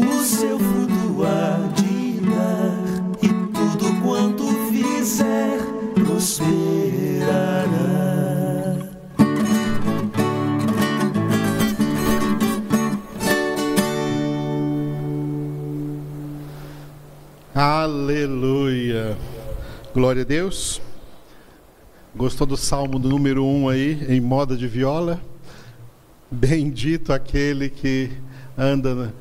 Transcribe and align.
o 0.00 0.24
seu 0.24 0.58
fruto 0.58 1.24
há 1.24 1.68
de 1.74 2.20
dar, 2.20 2.72
e 3.22 3.28
tudo 3.52 4.00
quanto 4.02 4.44
fizer 4.70 5.58
prosperará. 5.94 7.68
Aleluia. 17.54 19.16
Glória 19.92 20.22
a 20.22 20.24
Deus. 20.24 20.80
Gostou 22.14 22.46
do 22.46 22.56
salmo 22.56 22.98
do 22.98 23.08
número 23.08 23.44
1 23.44 23.62
um 23.62 23.68
aí, 23.68 24.06
em 24.08 24.20
moda 24.20 24.56
de 24.56 24.68
viola? 24.68 25.20
Bendito 26.30 27.12
aquele 27.12 27.68
que 27.68 28.10
anda, 28.56 29.12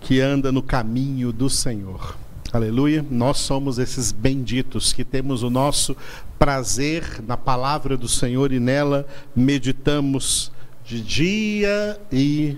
que 0.00 0.20
anda 0.20 0.50
no 0.52 0.62
caminho 0.62 1.32
do 1.32 1.50
Senhor. 1.50 2.16
Aleluia. 2.52 3.04
Nós 3.10 3.38
somos 3.38 3.78
esses 3.78 4.10
benditos 4.10 4.92
que 4.92 5.04
temos 5.04 5.42
o 5.42 5.50
nosso 5.50 5.96
prazer 6.38 7.22
na 7.26 7.36
palavra 7.36 7.96
do 7.96 8.08
Senhor 8.08 8.52
e 8.52 8.58
nela 8.58 9.06
meditamos 9.36 10.50
de 10.84 11.02
dia 11.02 12.00
e 12.10 12.56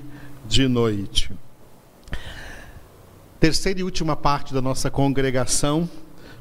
de 0.49 0.69
noite. 0.69 1.33
Terceira 3.41 3.81
e 3.81 3.83
última 3.83 4.15
parte 4.15 4.55
da 4.55 4.61
nossa 4.61 4.91
congregação, 4.91 5.89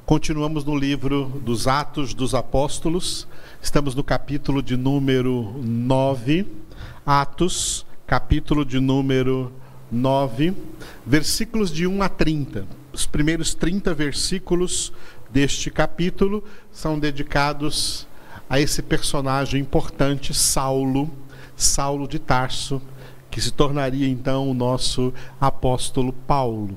continuamos 0.05 0.63
no 0.63 0.77
livro 0.77 1.41
dos 1.43 1.67
Atos 1.67 2.13
dos 2.13 2.35
Apóstolos, 2.35 3.27
estamos 3.61 3.95
no 3.95 4.03
capítulo 4.03 4.61
de 4.61 4.75
número 4.75 5.55
9, 5.63 6.45
Atos, 7.05 7.85
capítulo 8.05 8.63
de 8.63 8.79
número 8.79 9.43
9, 9.45 9.68
versículos 11.05 11.71
de 11.71 11.87
1 11.87 12.01
a 12.01 12.09
30. 12.09 12.67
Os 12.91 13.05
primeiros 13.05 13.53
30 13.53 13.93
versículos 13.93 14.91
deste 15.29 15.69
capítulo 15.69 16.43
são 16.71 16.99
dedicados 16.99 18.07
a 18.49 18.59
esse 18.59 18.81
personagem 18.81 19.61
importante, 19.61 20.33
Saulo, 20.33 21.09
Saulo 21.55 22.07
de 22.07 22.17
Tarso, 22.17 22.81
que 23.29 23.39
se 23.39 23.51
tornaria 23.51 24.07
então 24.07 24.49
o 24.49 24.53
nosso 24.53 25.13
apóstolo 25.39 26.11
Paulo. 26.11 26.75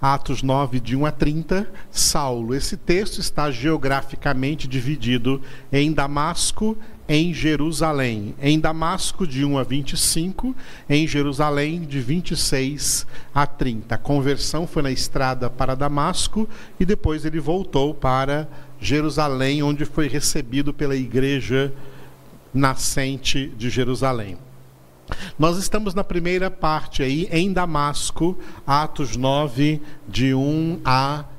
Atos 0.00 0.42
9, 0.42 0.80
de 0.80 0.96
1 0.96 1.06
a 1.06 1.12
30, 1.12 1.70
Saulo. 1.90 2.56
Esse 2.56 2.76
texto 2.76 3.20
está 3.20 3.52
geograficamente 3.52 4.66
dividido 4.66 5.40
em 5.70 5.92
Damasco, 5.92 6.76
em 7.08 7.34
Jerusalém. 7.34 8.34
Em 8.40 8.58
Damasco, 8.58 9.26
de 9.26 9.44
1 9.44 9.58
a 9.58 9.62
25, 9.62 10.54
em 10.88 11.06
Jerusalém, 11.06 11.82
de 11.82 12.00
26 12.00 13.06
a 13.34 13.46
30. 13.46 13.94
A 13.94 13.98
conversão 13.98 14.66
foi 14.66 14.82
na 14.82 14.90
estrada 14.90 15.50
para 15.50 15.74
Damasco 15.74 16.48
e 16.78 16.84
depois 16.84 17.24
ele 17.24 17.40
voltou 17.40 17.94
para 17.94 18.48
Jerusalém, 18.80 19.62
onde 19.62 19.84
foi 19.84 20.08
recebido 20.08 20.72
pela 20.72 20.96
igreja 20.96 21.72
nascente 22.52 23.52
de 23.56 23.70
Jerusalém. 23.70 24.36
Nós 25.38 25.58
estamos 25.58 25.94
na 25.94 26.04
primeira 26.04 26.50
parte 26.50 27.02
aí, 27.02 27.28
em 27.30 27.52
Damasco, 27.52 28.38
Atos 28.66 29.16
9, 29.16 29.80
de 30.08 30.34
1 30.34 30.80
a 30.84 31.24
25. 31.24 31.32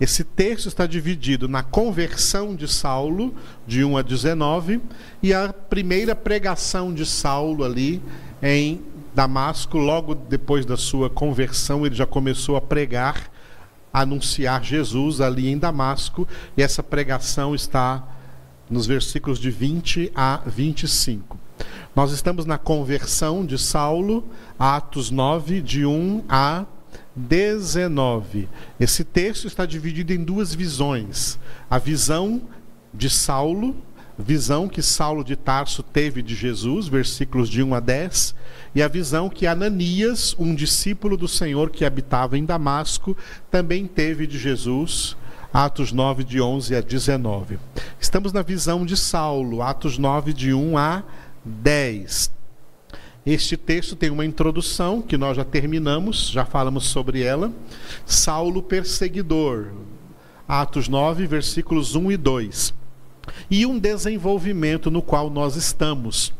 Esse 0.00 0.22
texto 0.22 0.68
está 0.68 0.86
dividido 0.86 1.48
na 1.48 1.62
conversão 1.62 2.54
de 2.54 2.68
Saulo, 2.68 3.34
de 3.66 3.84
1 3.84 3.96
a 3.96 4.02
19, 4.02 4.80
e 5.22 5.34
a 5.34 5.52
primeira 5.52 6.14
pregação 6.14 6.94
de 6.94 7.04
Saulo 7.04 7.64
ali 7.64 8.00
em 8.42 8.80
Damasco, 9.14 9.78
logo 9.78 10.14
depois 10.14 10.64
da 10.64 10.76
sua 10.76 11.10
conversão, 11.10 11.84
ele 11.84 11.94
já 11.94 12.06
começou 12.06 12.56
a 12.56 12.60
pregar, 12.60 13.30
a 13.92 14.02
anunciar 14.02 14.62
Jesus 14.62 15.20
ali 15.20 15.48
em 15.48 15.58
Damasco, 15.58 16.28
e 16.56 16.62
essa 16.62 16.82
pregação 16.82 17.54
está 17.54 18.06
nos 18.70 18.86
versículos 18.86 19.38
de 19.38 19.50
20 19.50 20.12
a 20.14 20.40
25. 20.46 21.36
Nós 21.96 22.12
estamos 22.12 22.46
na 22.46 22.58
conversão 22.58 23.44
de 23.44 23.58
Saulo, 23.58 24.24
Atos 24.56 25.10
9, 25.10 25.60
de 25.60 25.84
1 25.84 26.24
a 26.28 26.64
19. 27.18 28.48
Esse 28.78 29.02
texto 29.04 29.46
está 29.46 29.66
dividido 29.66 30.12
em 30.12 30.22
duas 30.22 30.54
visões: 30.54 31.38
a 31.68 31.78
visão 31.78 32.42
de 32.94 33.10
Saulo, 33.10 33.76
visão 34.18 34.68
que 34.68 34.82
Saulo 34.82 35.24
de 35.24 35.36
Tarso 35.36 35.82
teve 35.82 36.22
de 36.22 36.34
Jesus, 36.34 36.88
versículos 36.88 37.48
de 37.48 37.62
1 37.62 37.74
a 37.74 37.80
10, 37.80 38.34
e 38.74 38.82
a 38.82 38.88
visão 38.88 39.28
que 39.28 39.46
Ananias, 39.46 40.34
um 40.38 40.54
discípulo 40.54 41.16
do 41.16 41.28
Senhor 41.28 41.70
que 41.70 41.84
habitava 41.84 42.38
em 42.38 42.44
Damasco, 42.44 43.16
também 43.50 43.86
teve 43.86 44.26
de 44.26 44.38
Jesus, 44.38 45.16
Atos 45.52 45.92
9, 45.92 46.24
de 46.24 46.40
11 46.40 46.76
a 46.76 46.80
19. 46.80 47.58
Estamos 48.00 48.32
na 48.32 48.42
visão 48.42 48.86
de 48.86 48.96
Saulo, 48.96 49.62
Atos 49.62 49.98
9, 49.98 50.32
de 50.32 50.54
1 50.54 50.78
a 50.78 51.02
10. 51.44 52.37
Este 53.30 53.58
texto 53.58 53.94
tem 53.94 54.08
uma 54.08 54.24
introdução 54.24 55.02
que 55.02 55.18
nós 55.18 55.36
já 55.36 55.44
terminamos, 55.44 56.30
já 56.30 56.46
falamos 56.46 56.84
sobre 56.84 57.20
ela. 57.20 57.52
Saulo 58.06 58.62
perseguidor, 58.62 59.66
Atos 60.48 60.88
9, 60.88 61.26
versículos 61.26 61.94
1 61.94 62.12
e 62.12 62.16
2. 62.16 62.74
E 63.50 63.66
um 63.66 63.78
desenvolvimento 63.78 64.90
no 64.90 65.02
qual 65.02 65.28
nós 65.28 65.56
estamos. 65.56 66.32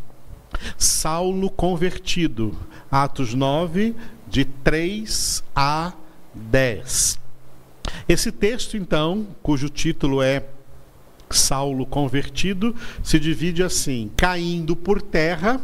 Saulo 0.78 1.50
convertido, 1.50 2.56
Atos 2.90 3.34
9, 3.34 3.94
de 4.26 4.46
3 4.46 5.44
a 5.54 5.92
10. 6.34 7.18
Esse 8.08 8.32
texto, 8.32 8.78
então, 8.78 9.26
cujo 9.42 9.68
título 9.68 10.22
é 10.22 10.42
Saulo 11.28 11.84
convertido, 11.84 12.74
se 13.02 13.20
divide 13.20 13.62
assim: 13.62 14.10
caindo 14.16 14.74
por 14.74 15.02
terra, 15.02 15.60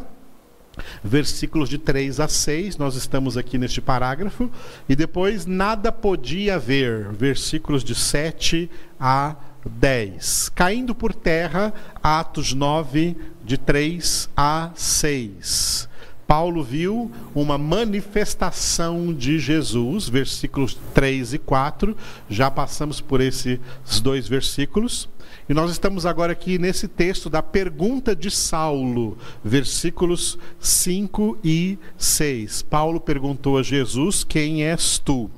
versículos 1.02 1.68
de 1.68 1.78
3 1.78 2.20
a 2.20 2.28
6, 2.28 2.76
nós 2.76 2.96
estamos 2.96 3.36
aqui 3.36 3.58
neste 3.58 3.80
parágrafo, 3.80 4.50
e 4.88 4.96
depois 4.96 5.46
nada 5.46 5.92
podia 5.92 6.58
ver, 6.58 7.12
versículos 7.12 7.84
de 7.84 7.94
7 7.94 8.70
a 8.98 9.36
10. 9.64 10.50
Caindo 10.54 10.94
por 10.94 11.14
terra, 11.14 11.72
Atos 12.02 12.52
9, 12.52 13.16
de 13.44 13.58
3 13.58 14.28
a 14.36 14.70
6. 14.74 15.88
Paulo 16.26 16.62
viu 16.62 17.10
uma 17.34 17.58
manifestação 17.58 19.12
de 19.12 19.38
Jesus, 19.38 20.08
versículos 20.08 20.78
3 20.94 21.34
e 21.34 21.38
4. 21.38 21.96
Já 22.28 22.50
passamos 22.50 23.00
por 23.00 23.20
esses 23.20 23.58
dois 24.02 24.26
versículos. 24.26 25.08
E 25.48 25.52
nós 25.52 25.70
estamos 25.70 26.06
agora 26.06 26.32
aqui 26.32 26.58
nesse 26.58 26.88
texto 26.88 27.28
da 27.28 27.42
pergunta 27.42 28.16
de 28.16 28.30
Saulo, 28.30 29.18
versículos 29.44 30.38
5 30.58 31.38
e 31.44 31.78
6. 31.98 32.62
Paulo 32.62 32.98
perguntou 32.98 33.58
a 33.58 33.62
Jesus: 33.62 34.24
Quem 34.24 34.64
és 34.64 34.98
tu? 34.98 35.30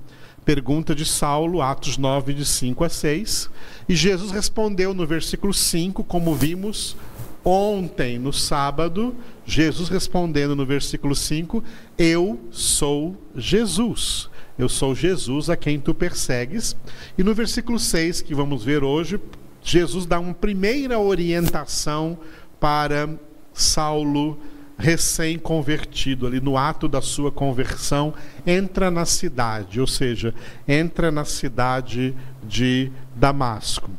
Pergunta 0.44 0.94
de 0.94 1.04
Saulo, 1.04 1.60
Atos 1.60 1.98
9, 1.98 2.32
de 2.34 2.44
5 2.44 2.84
a 2.84 2.88
6. 2.88 3.50
E 3.88 3.96
Jesus 3.96 4.30
respondeu 4.30 4.94
no 4.94 5.04
versículo 5.04 5.52
5, 5.52 6.04
como 6.04 6.36
vimos 6.36 6.96
ontem, 7.46 8.18
no 8.18 8.32
sábado, 8.32 9.14
Jesus 9.44 9.88
respondendo 9.88 10.56
no 10.56 10.66
versículo 10.66 11.14
5: 11.14 11.62
Eu 11.96 12.40
sou 12.50 13.16
Jesus. 13.36 14.28
Eu 14.58 14.68
sou 14.68 14.94
Jesus 14.94 15.48
a 15.48 15.56
quem 15.56 15.78
tu 15.78 15.94
persegues. 15.94 16.76
E 17.16 17.22
no 17.22 17.34
versículo 17.34 17.78
6, 17.78 18.22
que 18.22 18.34
vamos 18.34 18.64
ver 18.64 18.82
hoje, 18.82 19.20
Jesus 19.62 20.06
dá 20.06 20.18
uma 20.18 20.34
primeira 20.34 20.98
orientação 20.98 22.18
para 22.58 23.08
Saulo 23.52 24.38
recém-convertido, 24.78 26.26
ali 26.26 26.40
no 26.40 26.58
ato 26.58 26.86
da 26.86 27.00
sua 27.00 27.32
conversão, 27.32 28.12
entra 28.46 28.90
na 28.90 29.06
cidade, 29.06 29.80
ou 29.80 29.86
seja, 29.86 30.34
entra 30.68 31.10
na 31.10 31.24
cidade 31.24 32.14
de 32.46 32.92
Damasco. 33.14 33.90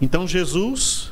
Então 0.00 0.26
Jesus, 0.26 1.11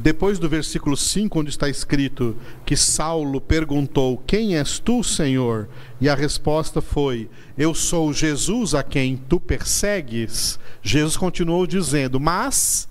depois 0.00 0.38
do 0.38 0.48
versículo 0.48 0.96
5, 0.96 1.40
onde 1.40 1.50
está 1.50 1.68
escrito 1.68 2.36
que 2.64 2.76
Saulo 2.76 3.40
perguntou: 3.40 4.22
Quem 4.26 4.56
és 4.56 4.78
tu, 4.78 5.02
Senhor? 5.02 5.68
E 6.00 6.08
a 6.08 6.14
resposta 6.14 6.80
foi: 6.80 7.28
Eu 7.56 7.74
sou 7.74 8.12
Jesus 8.12 8.74
a 8.74 8.82
quem 8.82 9.16
tu 9.16 9.40
persegues. 9.40 10.58
Jesus 10.82 11.16
continuou 11.16 11.66
dizendo: 11.66 12.20
Mas 12.20 12.88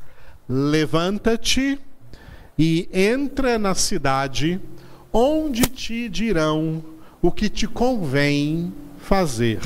levanta-te 0.49 1.79
e 2.57 2.89
entra 2.91 3.57
na 3.57 3.73
cidade, 3.73 4.59
onde 5.13 5.61
te 5.63 6.09
dirão 6.09 6.83
o 7.21 7.31
que 7.31 7.49
te 7.49 7.67
convém 7.67 8.73
fazer. 8.97 9.61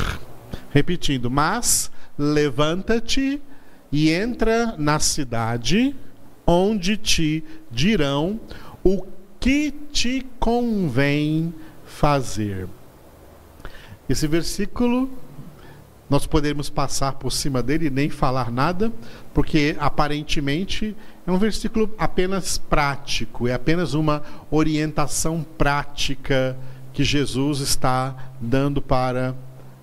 Repetindo, 0.70 1.30
mas 1.30 1.92
levanta-te 2.18 3.42
e 3.92 4.12
entra 4.12 4.76
na 4.78 5.00
cidade, 5.00 5.96
onde 6.52 6.98
te 6.98 7.44
dirão 7.70 8.40
o 8.84 9.06
que 9.40 9.72
te 9.92 10.26
convém 10.40 11.54
fazer. 11.86 12.68
Esse 14.10 14.28
versículo 14.28 15.10
nós 16.10 16.28
podemos 16.28 16.70
passar 16.70 17.14
por 17.14 17.32
cima 17.32 17.64
dele 17.64 17.88
e 17.88 17.90
nem 17.90 18.10
falar 18.10 18.52
nada, 18.52 18.92
porque 19.34 19.78
aparentemente 19.80 20.94
é 21.26 21.32
um 21.32 21.38
versículo 21.38 21.90
apenas 21.98 22.58
prático, 22.58 23.48
é 23.48 23.54
apenas 23.54 23.94
uma 23.94 24.22
orientação 24.52 25.46
prática 25.58 26.58
que 26.92 27.02
Jesus 27.02 27.62
está 27.62 28.34
dando 28.42 28.82
para 28.82 29.34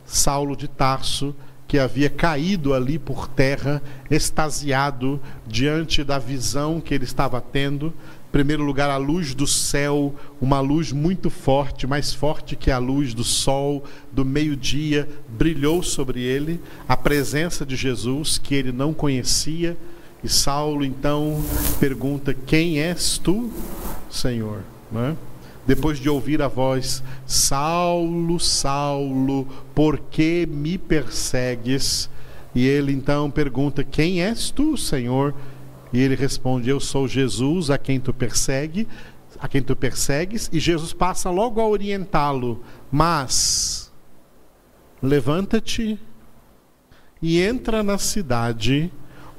Saulo 0.04 0.54
de 0.54 0.68
Tarso, 0.68 1.34
que 1.68 1.78
havia 1.78 2.08
caído 2.08 2.72
ali 2.72 2.98
por 2.98 3.28
terra, 3.28 3.82
extasiado 4.10 5.20
diante 5.46 6.02
da 6.02 6.18
visão 6.18 6.80
que 6.80 6.94
ele 6.94 7.04
estava 7.04 7.42
tendo, 7.42 7.92
primeiro 8.32 8.62
lugar, 8.64 8.88
a 8.88 8.96
luz 8.96 9.34
do 9.34 9.46
céu, 9.46 10.14
uma 10.40 10.60
luz 10.60 10.92
muito 10.92 11.28
forte, 11.28 11.86
mais 11.86 12.14
forte 12.14 12.56
que 12.56 12.70
a 12.70 12.78
luz 12.78 13.12
do 13.12 13.22
sol 13.22 13.84
do 14.10 14.24
meio-dia, 14.24 15.06
brilhou 15.28 15.82
sobre 15.82 16.22
ele, 16.22 16.58
a 16.88 16.96
presença 16.96 17.66
de 17.66 17.76
Jesus 17.76 18.38
que 18.38 18.54
ele 18.54 18.72
não 18.72 18.94
conhecia. 18.94 19.76
E 20.24 20.28
Saulo 20.28 20.84
então 20.84 21.42
pergunta: 21.78 22.34
Quem 22.34 22.80
és 22.80 23.18
tu, 23.18 23.52
Senhor? 24.10 24.62
É? 24.94 25.27
Depois 25.68 25.98
de 25.98 26.08
ouvir 26.08 26.40
a 26.40 26.48
voz: 26.48 27.04
Saulo, 27.26 28.40
Saulo, 28.40 29.46
por 29.74 29.98
que 29.98 30.46
me 30.46 30.78
persegues? 30.78 32.08
E 32.54 32.66
ele 32.66 32.90
então 32.90 33.30
pergunta: 33.30 33.84
Quem 33.84 34.22
és 34.22 34.50
tu, 34.50 34.78
Senhor? 34.78 35.34
E 35.92 36.00
ele 36.00 36.14
responde: 36.14 36.70
Eu 36.70 36.80
sou 36.80 37.06
Jesus 37.06 37.68
a 37.68 37.76
quem 37.76 38.00
tu 38.00 38.14
persegue, 38.14 38.88
a 39.38 39.46
quem 39.46 39.62
tu 39.62 39.76
persegues, 39.76 40.48
e 40.50 40.58
Jesus 40.58 40.94
passa 40.94 41.28
logo 41.28 41.60
a 41.60 41.68
orientá-lo, 41.68 42.64
mas 42.90 43.92
levanta-te 45.02 46.00
e 47.20 47.42
entra 47.42 47.82
na 47.82 47.98
cidade 47.98 48.90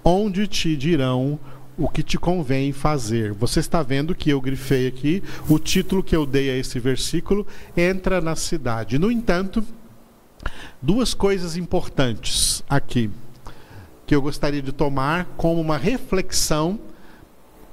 onde 0.03 0.45
te 0.47 0.77
dirão 0.77 1.39
o 1.79 1.87
que 1.87 2.03
te 2.03 2.17
convém 2.17 2.71
fazer. 2.73 3.33
Você 3.33 3.61
está 3.61 3.81
vendo 3.81 4.13
que 4.13 4.29
eu 4.29 4.41
grifei 4.41 4.87
aqui 4.87 5.23
o 5.47 5.57
título 5.57 6.03
que 6.03 6.15
eu 6.15 6.25
dei 6.25 6.49
a 6.49 6.57
esse 6.57 6.79
versículo, 6.79 7.47
entra 7.75 8.19
na 8.19 8.35
cidade. 8.35 8.99
No 8.99 9.11
entanto, 9.11 9.63
duas 10.81 11.13
coisas 11.13 11.55
importantes 11.55 12.63
aqui 12.69 13.09
que 14.09 14.15
eu 14.15 14.23
gostaria 14.23 14.59
de 14.59 14.71
tomar 14.71 15.25
como 15.37 15.61
uma 15.61 15.77
reflexão, 15.77 16.79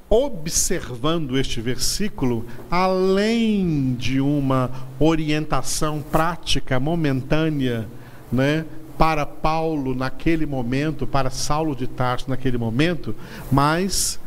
observando 0.07 1.39
este 1.39 1.63
versículo, 1.63 2.45
além 2.71 3.95
de 3.95 4.21
uma 4.21 4.71
orientação 5.01 6.03
prática 6.03 6.79
momentânea, 6.79 7.89
né, 8.31 8.67
para 8.99 9.27
Paulo 9.27 9.95
naquele 9.95 10.47
momento, 10.47 11.07
para 11.07 11.31
Saulo 11.31 11.75
de 11.77 11.87
Tarso 11.87 12.29
naquele 12.29 12.59
momento, 12.59 13.15
mas 13.51 14.19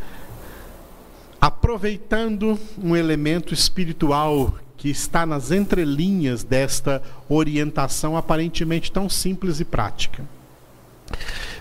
aproveitando 1.39 2.59
um 2.81 2.95
elemento 2.95 3.53
espiritual 3.53 4.53
que 4.77 4.89
está 4.89 5.25
nas 5.25 5.51
entrelinhas 5.51 6.43
desta 6.43 7.01
orientação 7.27 8.15
aparentemente 8.15 8.91
tão 8.91 9.09
simples 9.09 9.59
e 9.59 9.65
prática. 9.65 10.23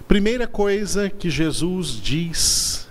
Primeira 0.07 0.47
coisa 0.47 1.11
que 1.11 1.29
Jesus 1.29 1.89
diz 2.01 2.89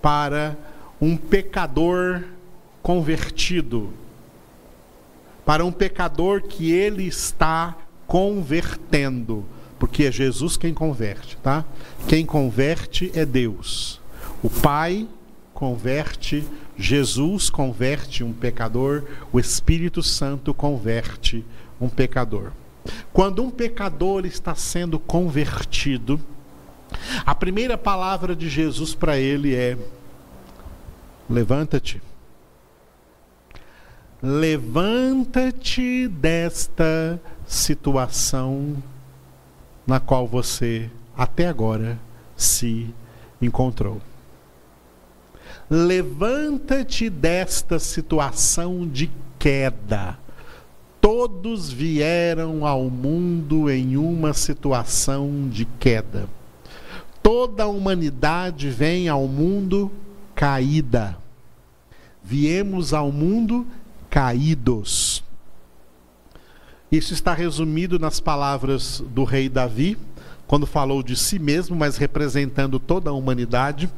para 0.00 0.56
um 1.00 1.16
pecador 1.16 2.24
convertido, 2.82 3.92
para 5.44 5.64
um 5.64 5.72
pecador 5.72 6.42
que 6.42 6.70
ele 6.70 7.06
está 7.06 7.76
convertendo, 8.08 9.44
porque 9.78 10.04
é 10.04 10.10
Jesus 10.10 10.56
quem 10.56 10.72
converte, 10.72 11.36
tá? 11.36 11.62
Quem 12.08 12.24
converte 12.24 13.12
é 13.14 13.24
Deus. 13.24 14.00
O 14.42 14.48
Pai 14.48 15.06
converte, 15.52 16.42
Jesus 16.76 17.50
converte 17.50 18.24
um 18.24 18.32
pecador, 18.32 19.04
o 19.30 19.38
Espírito 19.38 20.02
Santo 20.02 20.54
converte 20.54 21.44
um 21.78 21.88
pecador. 21.88 22.52
Quando 23.12 23.42
um 23.44 23.50
pecador 23.50 24.24
está 24.24 24.54
sendo 24.54 24.98
convertido, 24.98 26.18
a 27.26 27.34
primeira 27.34 27.76
palavra 27.76 28.34
de 28.34 28.48
Jesus 28.48 28.94
para 28.94 29.18
ele 29.18 29.54
é: 29.54 29.76
levanta-te. 31.28 32.00
Levanta-te 34.22 36.08
desta 36.08 37.20
situação 37.48 38.76
na 39.86 39.98
qual 39.98 40.28
você 40.28 40.88
até 41.16 41.48
agora 41.48 41.98
se 42.36 42.94
encontrou. 43.42 44.00
Levanta-te 45.68 47.10
desta 47.10 47.78
situação 47.78 48.86
de 48.86 49.10
queda. 49.38 50.16
Todos 51.00 51.72
vieram 51.72 52.64
ao 52.66 52.90
mundo 52.90 53.70
em 53.70 53.96
uma 53.96 54.32
situação 54.32 55.48
de 55.48 55.64
queda 55.64 56.28
toda 57.28 57.64
a 57.64 57.66
humanidade 57.66 58.70
vem 58.70 59.06
ao 59.06 59.28
mundo 59.28 59.92
caída. 60.34 61.14
Viemos 62.24 62.94
ao 62.94 63.12
mundo 63.12 63.66
caídos. 64.08 65.17
Isso 66.90 67.12
está 67.12 67.34
resumido 67.34 67.98
nas 67.98 68.18
palavras 68.18 69.02
do 69.08 69.24
rei 69.24 69.48
Davi, 69.48 69.98
quando 70.46 70.66
falou 70.66 71.02
de 71.02 71.14
si 71.14 71.38
mesmo, 71.38 71.76
mas 71.76 71.98
representando 71.98 72.78
toda 72.78 73.10
a 73.10 73.12
humanidade, 73.12 73.90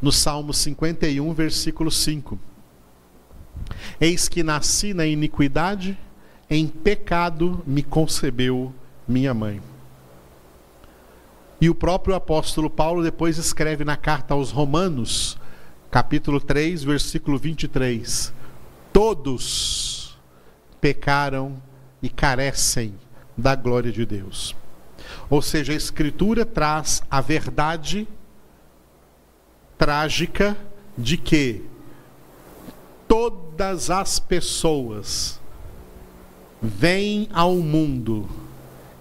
no 0.00 0.12
Salmo 0.12 0.52
51, 0.52 1.32
versículo 1.32 1.90
5. 1.90 2.38
Eis 3.98 4.28
que 4.28 4.42
nasci 4.42 4.92
na 4.92 5.06
iniquidade, 5.06 5.98
em 6.50 6.66
pecado 6.66 7.62
me 7.66 7.82
concebeu 7.82 8.72
minha 9.08 9.32
mãe. 9.32 9.62
E 11.58 11.70
o 11.70 11.74
próprio 11.74 12.14
apóstolo 12.14 12.68
Paulo 12.68 13.02
depois 13.02 13.38
escreve 13.38 13.82
na 13.82 13.96
carta 13.96 14.34
aos 14.34 14.50
Romanos, 14.50 15.38
capítulo 15.90 16.38
3, 16.38 16.84
versículo 16.84 17.38
23: 17.38 18.34
Todos 18.92 20.18
pecaram 20.78 21.56
e 22.06 22.08
carecem 22.08 22.94
da 23.36 23.54
glória 23.54 23.92
de 23.92 24.06
Deus. 24.06 24.54
Ou 25.28 25.42
seja, 25.42 25.72
a 25.72 25.76
Escritura 25.76 26.44
traz 26.44 27.02
a 27.10 27.20
verdade 27.20 28.08
trágica 29.76 30.56
de 30.96 31.16
que 31.16 31.64
todas 33.06 33.90
as 33.90 34.18
pessoas 34.18 35.40
vêm 36.62 37.28
ao 37.32 37.56
mundo 37.56 38.28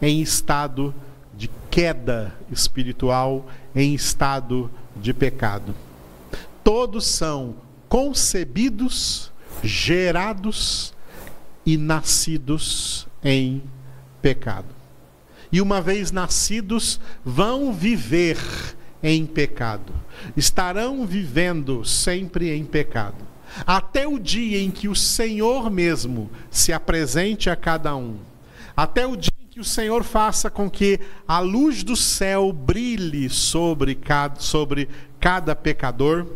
em 0.01 0.21
estado 0.21 0.93
de 0.93 1.05
de 1.37 1.49
queda 1.69 2.33
espiritual 2.51 3.45
em 3.75 3.93
estado 3.93 4.71
de 4.95 5.13
pecado. 5.13 5.75
Todos 6.63 7.05
são 7.05 7.55
concebidos, 7.89 9.31
gerados 9.61 10.93
e 11.65 11.77
nascidos 11.77 13.07
em 13.23 13.63
pecado. 14.21 14.67
E 15.51 15.61
uma 15.61 15.81
vez 15.81 16.11
nascidos, 16.11 16.99
vão 17.23 17.73
viver 17.73 18.37
em 19.01 19.25
pecado. 19.25 19.93
Estarão 20.35 21.05
vivendo 21.05 21.85
sempre 21.85 22.51
em 22.55 22.65
pecado. 22.65 23.25
Até 23.65 24.07
o 24.07 24.19
dia 24.19 24.59
em 24.59 24.71
que 24.71 24.87
o 24.87 24.95
Senhor 24.95 25.69
mesmo 25.69 26.29
se 26.49 26.73
apresente 26.73 27.49
a 27.49 27.55
cada 27.55 27.95
um. 27.95 28.17
Até 28.75 29.07
o 29.07 29.15
dia 29.15 29.31
que 29.49 29.59
o 29.61 29.63
Senhor 29.63 30.03
faça 30.03 30.49
com 30.49 30.69
que 30.69 30.99
a 31.25 31.39
luz 31.39 31.81
do 31.81 31.95
céu 31.95 32.51
brilhe 32.51 33.29
sobre 33.29 33.95
cada, 33.95 34.41
sobre 34.41 34.89
cada 35.17 35.55
pecador, 35.55 36.27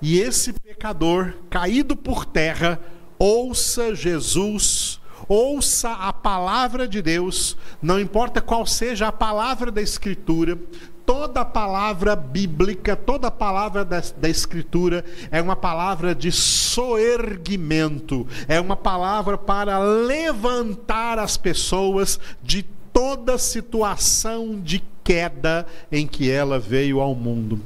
e 0.00 0.20
esse 0.20 0.52
pecador, 0.52 1.34
caído 1.50 1.96
por 1.96 2.24
terra, 2.24 2.78
ouça 3.22 3.94
Jesus, 3.94 5.00
ouça 5.28 5.92
a 5.92 6.12
palavra 6.12 6.88
de 6.88 7.00
Deus, 7.00 7.56
não 7.80 8.00
importa 8.00 8.40
qual 8.40 8.66
seja 8.66 9.06
a 9.06 9.12
palavra 9.12 9.70
da 9.70 9.80
Escritura, 9.80 10.58
toda 11.06 11.44
palavra 11.44 12.16
bíblica, 12.16 12.96
toda 12.96 13.30
palavra 13.30 13.84
da, 13.84 14.02
da, 14.16 14.28
Escritura 14.28 15.04
é 15.30 15.40
uma 15.40 15.54
palavra 15.54 16.16
de 16.16 16.32
soerguimento, 16.32 18.26
é 18.48 18.60
uma 18.60 18.76
palavra 18.76 19.38
para 19.38 19.78
levantar 19.78 21.20
as 21.20 21.36
pessoas 21.36 22.18
de 22.42 22.64
toda 22.92 23.38
situação 23.38 24.60
de 24.60 24.82
queda 25.04 25.64
em 25.92 26.08
que 26.08 26.28
ela 26.28 26.58
veio 26.58 27.00
ao 27.00 27.14
mundo 27.14 27.60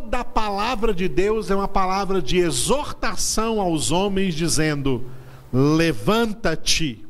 toda 0.00 0.20
a 0.20 0.24
palavra 0.24 0.94
de 0.94 1.08
Deus 1.08 1.50
é 1.50 1.54
uma 1.54 1.68
palavra 1.68 2.22
de 2.22 2.38
exortação 2.38 3.60
aos 3.60 3.90
homens, 3.90 4.34
dizendo: 4.34 5.04
levanta-te. 5.52 7.04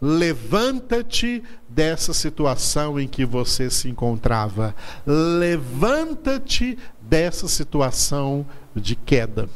Levanta-te 0.00 1.42
dessa 1.68 2.12
situação 2.12 3.00
em 3.00 3.08
que 3.08 3.24
você 3.24 3.70
se 3.70 3.88
encontrava. 3.88 4.74
Levanta-te 5.06 6.78
dessa 7.00 7.48
situação 7.48 8.46
de 8.74 8.94
queda. 8.94 9.48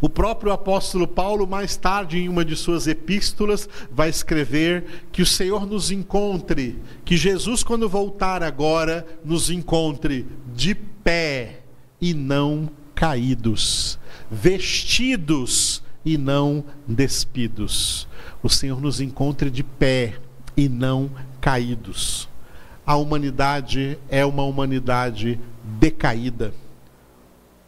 O 0.00 0.08
próprio 0.08 0.52
apóstolo 0.52 1.08
Paulo, 1.08 1.46
mais 1.46 1.76
tarde, 1.76 2.18
em 2.18 2.28
uma 2.28 2.44
de 2.44 2.56
suas 2.56 2.86
epístolas, 2.86 3.68
vai 3.90 4.08
escrever 4.08 5.06
que 5.10 5.22
o 5.22 5.26
Senhor 5.26 5.66
nos 5.66 5.90
encontre, 5.90 6.80
que 7.04 7.16
Jesus, 7.16 7.62
quando 7.62 7.88
voltar 7.88 8.42
agora, 8.42 9.04
nos 9.24 9.50
encontre 9.50 10.26
de 10.54 10.76
pé 11.04 11.60
e 12.00 12.14
não 12.14 12.68
caídos, 12.94 13.98
vestidos 14.30 15.82
e 16.04 16.18
não 16.18 16.64
despidos. 16.86 18.08
O 18.42 18.48
Senhor 18.48 18.80
nos 18.80 19.00
encontre 19.00 19.50
de 19.50 19.62
pé 19.62 20.14
e 20.56 20.68
não 20.68 21.10
caídos. 21.40 22.28
A 22.84 22.96
humanidade 22.96 23.98
é 24.08 24.24
uma 24.24 24.42
humanidade 24.42 25.38
decaída 25.62 26.52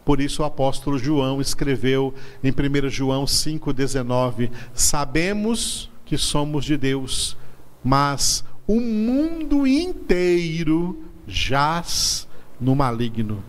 por 0.04 0.20
isso 0.20 0.42
o 0.42 0.44
apóstolo 0.44 0.98
João 0.98 1.40
escreveu 1.40 2.14
em 2.42 2.50
1 2.50 2.90
João 2.90 3.24
5,19: 3.24 4.50
Sabemos 4.74 5.90
que 6.04 6.18
somos 6.18 6.64
de 6.64 6.76
Deus, 6.76 7.36
mas 7.82 8.44
o 8.66 8.80
mundo 8.80 9.66
inteiro 9.66 11.02
jaz 11.26 12.28
no 12.60 12.74
maligno. 12.74 13.42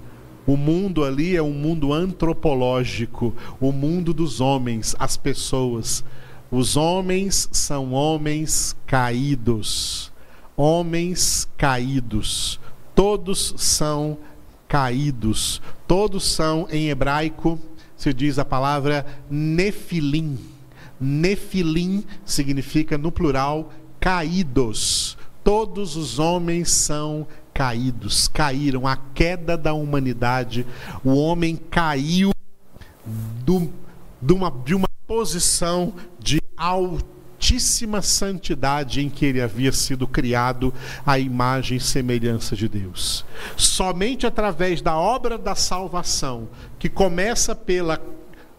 O 0.48 0.56
mundo 0.56 1.04
ali 1.04 1.36
é 1.36 1.42
um 1.42 1.54
mundo 1.54 1.92
antropológico, 1.92 3.34
o 3.60 3.72
mundo 3.72 4.14
dos 4.14 4.40
homens, 4.40 4.96
as 5.00 5.18
pessoas. 5.18 6.04
Os 6.52 6.78
homens 6.78 7.50
são 7.52 7.94
homens 7.94 8.76
caídos. 8.86 10.12
Homens 10.56 11.48
caídos. 11.58 12.60
Todos 12.94 13.56
são 13.58 14.18
caídos. 14.68 15.62
Todos 15.88 16.24
são, 16.24 16.68
em 16.70 16.90
hebraico, 16.90 17.60
se 17.98 18.14
diz 18.14 18.38
a 18.38 18.46
palavra 18.46 19.06
nefilim. 19.30 20.38
Nefilim 21.00 22.04
significa, 22.24 22.98
no 22.98 23.12
plural, 23.12 23.74
caídos. 24.00 25.18
Todos 25.44 25.96
os 25.96 26.20
homens 26.20 26.72
são 26.72 27.26
caídos, 27.26 27.45
caíram. 27.56 28.86
A 28.86 28.98
queda 28.98 29.58
da 29.58 29.74
humanidade, 29.74 30.66
o 31.04 31.16
homem 31.16 31.56
caiu 31.56 32.32
do, 33.46 33.72
de, 34.22 34.34
uma, 34.34 34.52
de 34.52 34.76
uma 34.76 34.90
posição 35.08 35.94
de 36.20 36.42
altíssima 36.58 38.02
santidade 38.02 39.00
em 39.00 39.10
que 39.10 39.26
ele 39.26 39.42
havia 39.42 39.72
sido 39.72 40.06
criado 40.06 40.74
à 41.06 41.18
imagem 41.18 41.78
e 41.78 41.82
semelhança 41.82 42.56
de 42.56 42.68
Deus. 42.68 43.26
Somente 43.56 44.28
através 44.28 44.82
da 44.82 44.98
obra 44.98 45.38
da 45.38 45.56
salvação, 45.56 46.50
que 46.78 46.90
começa 46.90 47.56
pela 47.56 48.02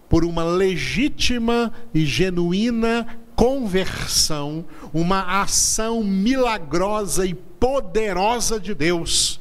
por 0.09 0.25
uma 0.25 0.45
legítima 0.45 1.73
e 1.93 2.07
genuína 2.07 3.19
conversão, 3.37 4.65
uma 4.93 5.43
ação 5.43 6.03
milagrosa 6.03 7.27
e 7.27 7.35
poderosa 7.35 8.59
de 8.59 8.75
Deus, 8.75 9.39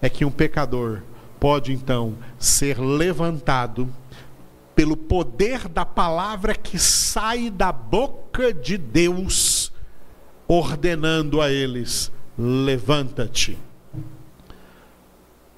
é 0.00 0.08
que 0.08 0.24
um 0.24 0.30
pecador 0.30 1.02
pode 1.38 1.72
então 1.72 2.16
ser 2.38 2.80
levantado 2.80 3.92
pelo 4.74 4.96
poder 4.96 5.68
da 5.68 5.84
palavra 5.84 6.54
que 6.54 6.78
sai 6.78 7.50
da 7.50 7.70
boca 7.70 8.52
de 8.52 8.78
Deus, 8.78 9.72
ordenando 10.48 11.40
a 11.40 11.50
eles: 11.50 12.10
levanta-te. 12.38 13.58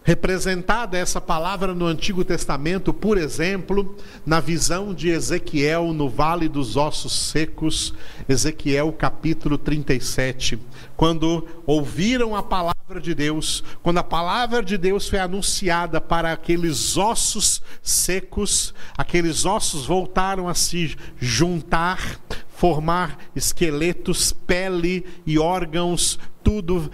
Representada 0.09 0.97
essa 0.97 1.21
palavra 1.21 1.75
no 1.75 1.85
Antigo 1.85 2.25
Testamento, 2.25 2.95
por 2.95 3.19
exemplo, 3.19 3.95
na 4.25 4.41
visão 4.41 4.95
de 4.95 5.11
Ezequiel 5.11 5.93
no 5.93 6.09
Vale 6.09 6.49
dos 6.49 6.79
Ossos 6.79 7.13
Secos, 7.13 7.93
Ezequiel 8.27 8.91
capítulo 8.91 9.59
37, 9.59 10.59
quando 10.97 11.47
ouviram 11.67 12.35
a 12.35 12.43
palavra 12.43 13.03
de 13.03 13.15
Deus, 13.15 13.63
quando 13.83 13.99
a 13.99 14.03
palavra 14.03 14.63
de 14.63 14.79
Deus 14.79 15.07
foi 15.07 15.19
anunciada 15.19 16.01
para 16.01 16.33
aqueles 16.33 16.97
ossos 16.97 17.61
secos, 17.83 18.75
aqueles 18.97 19.45
ossos 19.45 19.85
voltaram 19.85 20.49
a 20.49 20.55
se 20.55 20.97
juntar, 21.19 22.19
formar 22.49 23.19
esqueletos, 23.37 24.33
pele 24.33 25.05
e 25.27 25.39
órgãos, 25.39 26.19
tudo 26.43 26.91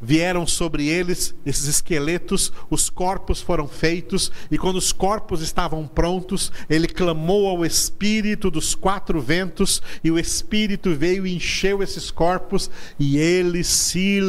vieram 0.00 0.46
sobre 0.46 0.88
eles 0.88 1.34
esses 1.44 1.66
esqueletos, 1.66 2.52
os 2.68 2.88
corpos 2.88 3.40
foram 3.40 3.66
feitos, 3.66 4.30
e 4.50 4.58
quando 4.58 4.76
os 4.76 4.92
corpos 4.92 5.42
estavam 5.42 5.86
prontos, 5.86 6.52
ele 6.68 6.86
clamou 6.86 7.48
ao 7.48 7.64
Espírito 7.64 8.50
dos 8.50 8.74
quatro 8.74 9.20
ventos, 9.20 9.82
e 10.04 10.10
o 10.10 10.18
Espírito 10.18 10.94
veio 10.94 11.26
e 11.26 11.34
encheu 11.34 11.82
esses 11.82 12.10
corpos, 12.10 12.70
e 12.98 13.18
eles 13.18 13.66
se 13.66 14.20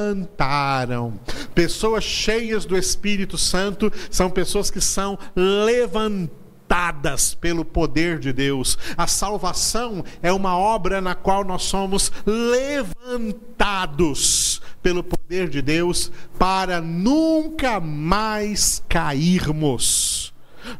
levantaram. 0.00 1.18
Pessoas 1.54 2.04
cheias 2.04 2.64
do 2.64 2.76
Espírito 2.76 3.38
Santo 3.38 3.92
são 4.10 4.30
pessoas 4.30 4.70
que 4.70 4.80
são 4.80 5.18
levantadas 5.34 6.39
levantadas 6.70 7.34
pelo 7.34 7.64
poder 7.64 8.20
de 8.20 8.32
Deus. 8.32 8.78
A 8.96 9.08
salvação 9.08 10.04
é 10.22 10.32
uma 10.32 10.56
obra 10.56 11.00
na 11.00 11.16
qual 11.16 11.42
nós 11.44 11.64
somos 11.64 12.12
levantados 12.24 14.62
pelo 14.80 15.02
poder 15.02 15.48
de 15.48 15.60
Deus 15.60 16.12
para 16.38 16.80
nunca 16.80 17.80
mais 17.80 18.80
cairmos. 18.88 20.32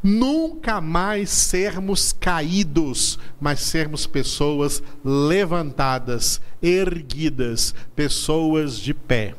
Nunca 0.02 0.78
mais 0.80 1.30
sermos 1.30 2.12
caídos, 2.12 3.18
mas 3.40 3.60
sermos 3.60 4.06
pessoas 4.06 4.82
levantadas, 5.02 6.38
erguidas, 6.62 7.74
pessoas 7.96 8.78
de 8.78 8.92
pé. 8.92 9.34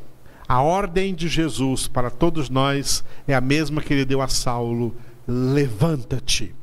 A 0.48 0.60
ordem 0.60 1.14
de 1.14 1.28
Jesus 1.28 1.86
para 1.86 2.10
todos 2.10 2.50
nós 2.50 3.04
é 3.26 3.34
a 3.34 3.40
mesma 3.40 3.80
que 3.80 3.94
ele 3.94 4.04
deu 4.04 4.20
a 4.20 4.26
Saulo 4.26 4.96
levanta-te. 5.26 6.54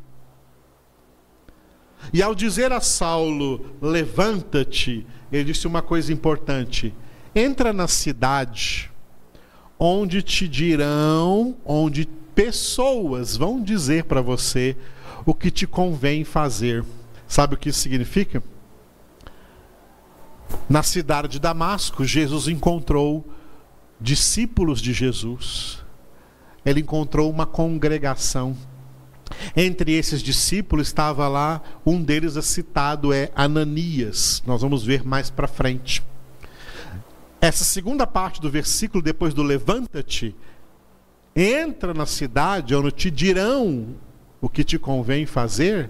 E 2.14 2.24
ao 2.24 2.34
dizer 2.34 2.72
a 2.72 2.80
Saulo, 2.80 3.76
levanta-te, 3.82 5.06
ele 5.32 5.46
disse 5.46 5.68
uma 5.68 5.82
coisa 5.82 6.12
importante: 6.14 6.94
entra 7.36 7.74
na 7.74 7.88
cidade, 7.88 8.92
onde 9.78 10.22
te 10.22 10.48
dirão, 10.48 11.58
onde 11.66 12.08
pessoas 12.34 13.36
vão 13.36 13.62
dizer 13.62 14.06
para 14.06 14.22
você 14.22 14.76
o 15.26 15.34
que 15.34 15.52
te 15.52 15.68
convém 15.68 16.24
fazer. 16.24 16.84
Sabe 17.28 17.54
o 17.54 17.58
que 17.58 17.70
isso 17.70 17.80
significa? 17.80 18.42
Na 20.68 20.82
cidade 20.82 21.28
de 21.28 21.40
Damasco, 21.40 22.04
Jesus 22.04 22.48
encontrou 22.48 23.28
discípulos 24.00 24.82
de 24.82 24.94
Jesus 24.94 25.84
ele 26.66 26.82
encontrou 26.82 27.30
uma 27.30 27.46
congregação. 27.46 28.56
Entre 29.56 29.94
esses 29.94 30.22
discípulos 30.22 30.88
estava 30.88 31.28
lá, 31.28 31.62
um 31.86 32.02
deles 32.02 32.36
é 32.36 32.42
citado, 32.42 33.14
é 33.14 33.32
Ananias. 33.36 34.44
Nós 34.46 34.62
vamos 34.62 34.84
ver 34.84 35.04
mais 35.04 35.30
para 35.30 35.48
frente. 35.48 36.04
Essa 37.42 37.64
segunda 37.64 38.06
parte 38.06 38.42
do 38.42 38.50
versículo, 38.50 39.02
depois 39.02 39.34
do 39.34 39.44
levanta-te, 39.44 40.36
entra 41.36 41.94
na 41.94 42.06
cidade 42.06 42.76
onde 42.76 42.92
te 42.92 43.10
dirão 43.10 43.96
o 44.42 44.50
que 44.50 44.64
te 44.64 44.78
convém 44.78 45.26
fazer, 45.26 45.90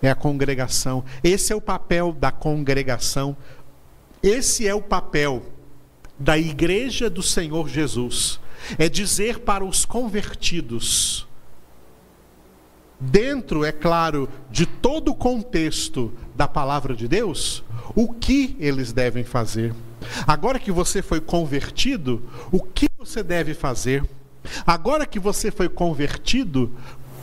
é 0.00 0.10
a 0.10 0.14
congregação. 0.14 1.04
Esse 1.22 1.52
é 1.52 1.56
o 1.56 1.60
papel 1.60 2.12
da 2.12 2.30
congregação. 2.30 3.36
Esse 4.22 4.66
é 4.68 4.74
o 4.74 4.82
papel 4.82 5.42
da 6.18 6.38
igreja 6.38 7.10
do 7.10 7.22
Senhor 7.22 7.68
Jesus 7.68 8.40
é 8.78 8.88
dizer 8.88 9.40
para 9.40 9.64
os 9.64 9.84
convertidos, 9.84 11.26
dentro, 12.98 13.64
é 13.64 13.72
claro, 13.72 14.28
de 14.50 14.66
todo 14.66 15.10
o 15.10 15.14
contexto 15.14 16.12
da 16.34 16.48
palavra 16.48 16.94
de 16.94 17.06
Deus, 17.06 17.62
o 17.94 18.12
que 18.12 18.56
eles 18.58 18.92
devem 18.92 19.24
fazer. 19.24 19.74
Agora 20.26 20.58
que 20.58 20.72
você 20.72 21.02
foi 21.02 21.20
convertido, 21.20 22.22
o 22.50 22.60
que 22.60 22.88
você 22.98 23.22
deve 23.22 23.54
fazer? 23.54 24.04
Agora 24.66 25.06
que 25.06 25.18
você 25.18 25.50
foi 25.50 25.68
convertido, 25.68 26.70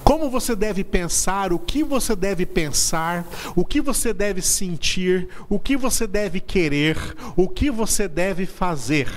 como 0.03 0.29
você 0.29 0.55
deve 0.55 0.83
pensar, 0.83 1.53
o 1.53 1.59
que 1.59 1.83
você 1.83 2.15
deve 2.15 2.45
pensar, 2.45 3.25
o 3.55 3.63
que 3.63 3.79
você 3.79 4.13
deve 4.13 4.41
sentir, 4.41 5.29
o 5.47 5.59
que 5.59 5.77
você 5.77 6.07
deve 6.07 6.39
querer, 6.39 6.97
o 7.35 7.47
que 7.47 7.69
você 7.69 8.07
deve 8.07 8.45
fazer. 8.45 9.09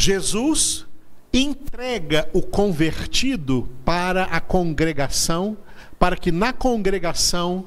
Jesus 0.00 0.86
entrega 1.30 2.26
o 2.32 2.40
convertido 2.40 3.68
para 3.84 4.24
a 4.24 4.40
congregação, 4.40 5.58
para 5.98 6.16
que 6.16 6.32
na 6.32 6.54
congregação 6.54 7.66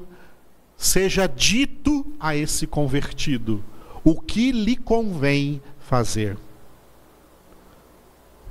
seja 0.76 1.28
dito 1.28 2.04
a 2.18 2.34
esse 2.34 2.66
convertido 2.66 3.62
o 4.02 4.20
que 4.20 4.50
lhe 4.50 4.74
convém 4.74 5.62
fazer. 5.78 6.36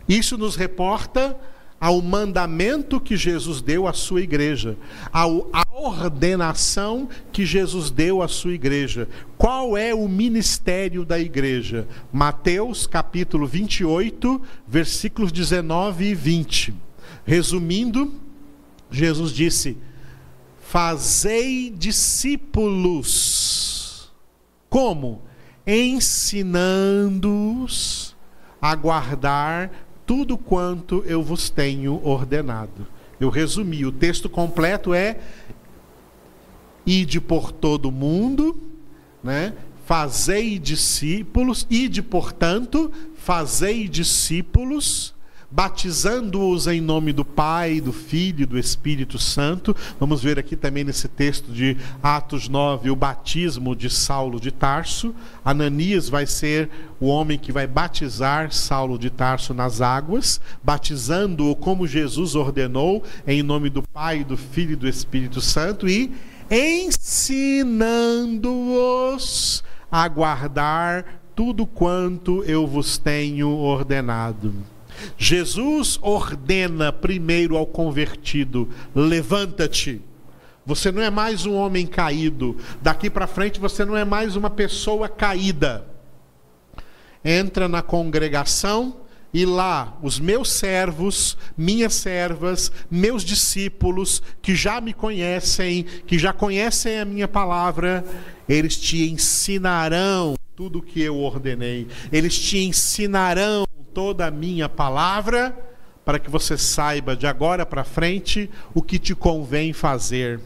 Isso 0.07 0.37
nos 0.37 0.55
reporta 0.55 1.37
ao 1.77 2.01
mandamento 2.01 3.01
que 3.01 3.17
Jesus 3.17 3.59
deu 3.59 3.85
à 3.85 3.91
sua 3.91 4.21
igreja, 4.21 4.77
ao, 5.11 5.49
ordenação 5.83 7.07
que 7.31 7.45
Jesus 7.45 7.91
deu 7.91 8.21
à 8.21 8.27
sua 8.27 8.53
igreja. 8.53 9.07
Qual 9.37 9.77
é 9.77 9.93
o 9.93 10.07
ministério 10.07 11.05
da 11.05 11.19
igreja? 11.19 11.87
Mateus 12.11 12.87
capítulo 12.87 13.45
28, 13.45 14.41
versículos 14.67 15.31
19 15.31 16.05
e 16.05 16.15
20. 16.15 16.73
Resumindo, 17.25 18.13
Jesus 18.89 19.31
disse: 19.31 19.77
Fazei 20.61 21.69
discípulos. 21.69 23.13
Como? 24.69 25.21
Ensinando-os 25.67 28.15
a 28.61 28.73
guardar 28.75 29.71
tudo 30.05 30.37
quanto 30.37 31.03
eu 31.05 31.23
vos 31.23 31.49
tenho 31.49 31.99
ordenado. 32.03 32.85
Eu 33.19 33.29
resumi, 33.29 33.85
o 33.85 33.91
texto 33.91 34.29
completo 34.29 34.93
é: 34.93 35.19
ide 36.85 37.19
por 37.19 37.51
todo 37.51 37.89
o 37.89 37.91
mundo, 37.91 38.57
né? 39.23 39.53
fazei 39.85 40.57
discípulos, 40.57 41.67
ide, 41.69 42.01
portanto, 42.01 42.91
fazei 43.15 43.87
discípulos 43.87 45.13
batizando-os 45.53 46.65
em 46.65 46.81
nome 46.81 47.13
do 47.13 47.23
Pai, 47.23 47.79
do 47.79 47.93
Filho 47.93 48.41
e 48.41 48.45
do 48.45 48.57
Espírito 48.57 49.19
Santo. 49.19 49.75
Vamos 49.99 50.23
ver 50.23 50.39
aqui 50.39 50.55
também 50.55 50.83
nesse 50.83 51.07
texto 51.07 51.51
de 51.51 51.77
Atos 52.01 52.49
9 52.49 52.89
o 52.89 52.95
batismo 52.95 53.75
de 53.75 53.87
Saulo 53.87 54.39
de 54.39 54.49
Tarso. 54.49 55.13
Ananias 55.45 56.09
vai 56.09 56.25
ser 56.25 56.71
o 56.99 57.05
homem 57.05 57.37
que 57.37 57.51
vai 57.51 57.67
batizar 57.67 58.51
Saulo 58.51 58.97
de 58.97 59.11
Tarso 59.11 59.53
nas 59.53 59.79
águas, 59.79 60.41
batizando-o 60.63 61.55
como 61.55 61.85
Jesus 61.85 62.33
ordenou, 62.33 63.03
em 63.27 63.43
nome 63.43 63.69
do 63.69 63.83
Pai, 63.83 64.23
do 64.23 64.35
Filho 64.35 64.73
e 64.73 64.75
do 64.75 64.87
Espírito 64.87 65.39
Santo 65.39 65.87
e 65.87 66.11
ensinando-os 66.53 67.63
a 69.91 70.07
guardar 70.07 71.19
tudo 71.35 71.65
quanto 71.65 72.43
eu 72.43 72.67
vos 72.67 72.99
tenho 72.99 73.49
ordenado. 73.49 74.53
Jesus 75.17 75.97
ordena 76.01 76.93
primeiro 76.93 77.57
ao 77.57 77.65
convertido: 77.65 78.69
levanta-te. 78.93 79.99
Você 80.65 80.91
não 80.91 81.01
é 81.01 81.09
mais 81.09 81.45
um 81.45 81.55
homem 81.55 81.87
caído. 81.87 82.55
Daqui 82.81 83.09
para 83.09 83.27
frente 83.27 83.59
você 83.59 83.83
não 83.83 83.97
é 83.97 84.05
mais 84.05 84.35
uma 84.35 84.49
pessoa 84.49 85.09
caída. 85.09 85.85
Entra 87.25 87.67
na 87.67 87.81
congregação 87.81 89.02
e 89.33 89.45
lá 89.45 89.97
os 90.01 90.19
meus 90.19 90.51
servos, 90.51 91.37
minhas 91.57 91.95
servas, 91.95 92.71
meus 92.89 93.23
discípulos, 93.23 94.21
que 94.41 94.55
já 94.55 94.79
me 94.79 94.93
conhecem, 94.93 95.83
que 96.05 96.19
já 96.19 96.31
conhecem 96.31 96.99
a 96.99 97.05
minha 97.05 97.27
palavra, 97.27 98.05
eles 98.47 98.77
te 98.77 99.09
ensinarão 99.09 100.35
tudo 100.55 100.79
o 100.79 100.81
que 100.83 101.01
eu 101.01 101.17
ordenei. 101.17 101.87
Eles 102.11 102.37
te 102.37 102.59
ensinarão 102.59 103.65
toda 103.93 104.27
a 104.27 104.31
minha 104.31 104.69
palavra, 104.69 105.57
para 106.05 106.19
que 106.19 106.29
você 106.29 106.57
saiba 106.57 107.15
de 107.15 107.25
agora 107.25 107.65
para 107.65 107.83
frente 107.83 108.49
o 108.73 108.81
que 108.81 108.99
te 108.99 109.15
convém 109.15 109.73
fazer, 109.73 110.39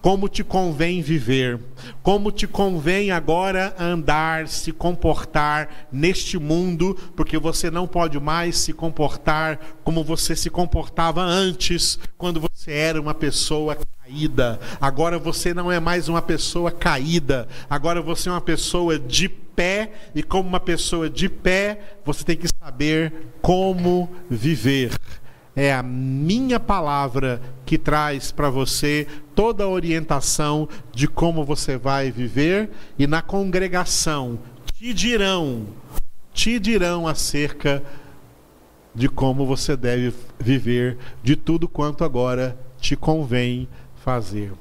como 0.00 0.28
te 0.28 0.44
convém 0.44 1.02
viver, 1.02 1.60
como 2.02 2.30
te 2.30 2.46
convém 2.46 3.10
agora 3.10 3.74
andar, 3.78 4.48
se 4.48 4.72
comportar 4.72 5.88
neste 5.92 6.38
mundo, 6.38 6.96
porque 7.16 7.38
você 7.38 7.70
não 7.70 7.86
pode 7.86 8.18
mais 8.18 8.58
se 8.58 8.72
comportar 8.72 9.58
como 9.84 10.04
você 10.04 10.34
se 10.36 10.50
comportava 10.50 11.22
antes, 11.22 11.98
quando 12.16 12.40
você 12.40 12.72
era 12.72 13.00
uma 13.00 13.14
pessoa 13.14 13.76
caída. 13.76 14.58
Agora 14.80 15.18
você 15.18 15.52
não 15.52 15.70
é 15.70 15.78
mais 15.78 16.08
uma 16.08 16.22
pessoa 16.22 16.70
caída, 16.70 17.46
agora 17.68 18.00
você 18.00 18.28
é 18.28 18.32
uma 18.32 18.40
pessoa 18.40 18.98
de 18.98 19.28
pé, 19.28 19.90
e 20.14 20.22
como 20.22 20.48
uma 20.48 20.60
pessoa 20.60 21.10
de 21.10 21.28
pé, 21.28 21.98
você 22.04 22.24
tem 22.24 22.36
que 22.36 22.46
saber 22.62 23.12
como 23.42 24.08
viver. 24.30 24.92
É 25.60 25.72
a 25.72 25.82
minha 25.82 26.60
palavra 26.60 27.42
que 27.66 27.76
traz 27.76 28.30
para 28.30 28.48
você 28.48 29.08
toda 29.34 29.64
a 29.64 29.68
orientação 29.68 30.68
de 30.92 31.08
como 31.08 31.44
você 31.44 31.76
vai 31.76 32.12
viver, 32.12 32.70
e 32.96 33.08
na 33.08 33.20
congregação 33.22 34.38
te 34.72 34.94
dirão, 34.94 35.66
te 36.32 36.60
dirão 36.60 37.08
acerca 37.08 37.82
de 38.94 39.08
como 39.08 39.44
você 39.44 39.76
deve 39.76 40.14
viver, 40.38 40.96
de 41.24 41.34
tudo 41.34 41.68
quanto 41.68 42.04
agora 42.04 42.56
te 42.78 42.94
convém 42.94 43.68
fazer. 43.96 44.52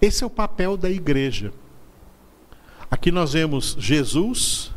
Esse 0.00 0.24
é 0.24 0.26
o 0.26 0.30
papel 0.30 0.78
da 0.78 0.88
igreja. 0.88 1.52
Aqui 2.90 3.12
nós 3.12 3.34
vemos 3.34 3.76
Jesus 3.78 4.72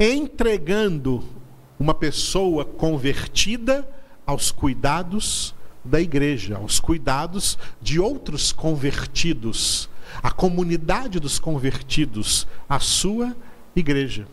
entregando 0.00 1.35
uma 1.78 1.94
pessoa 1.94 2.64
convertida 2.64 3.88
aos 4.26 4.50
cuidados 4.50 5.54
da 5.84 6.00
igreja, 6.00 6.56
aos 6.56 6.80
cuidados 6.80 7.58
de 7.80 8.00
outros 8.00 8.52
convertidos, 8.52 9.88
a 10.22 10.30
comunidade 10.30 11.20
dos 11.20 11.38
convertidos, 11.38 12.46
a 12.68 12.80
sua 12.80 13.36
igreja. 13.74 14.26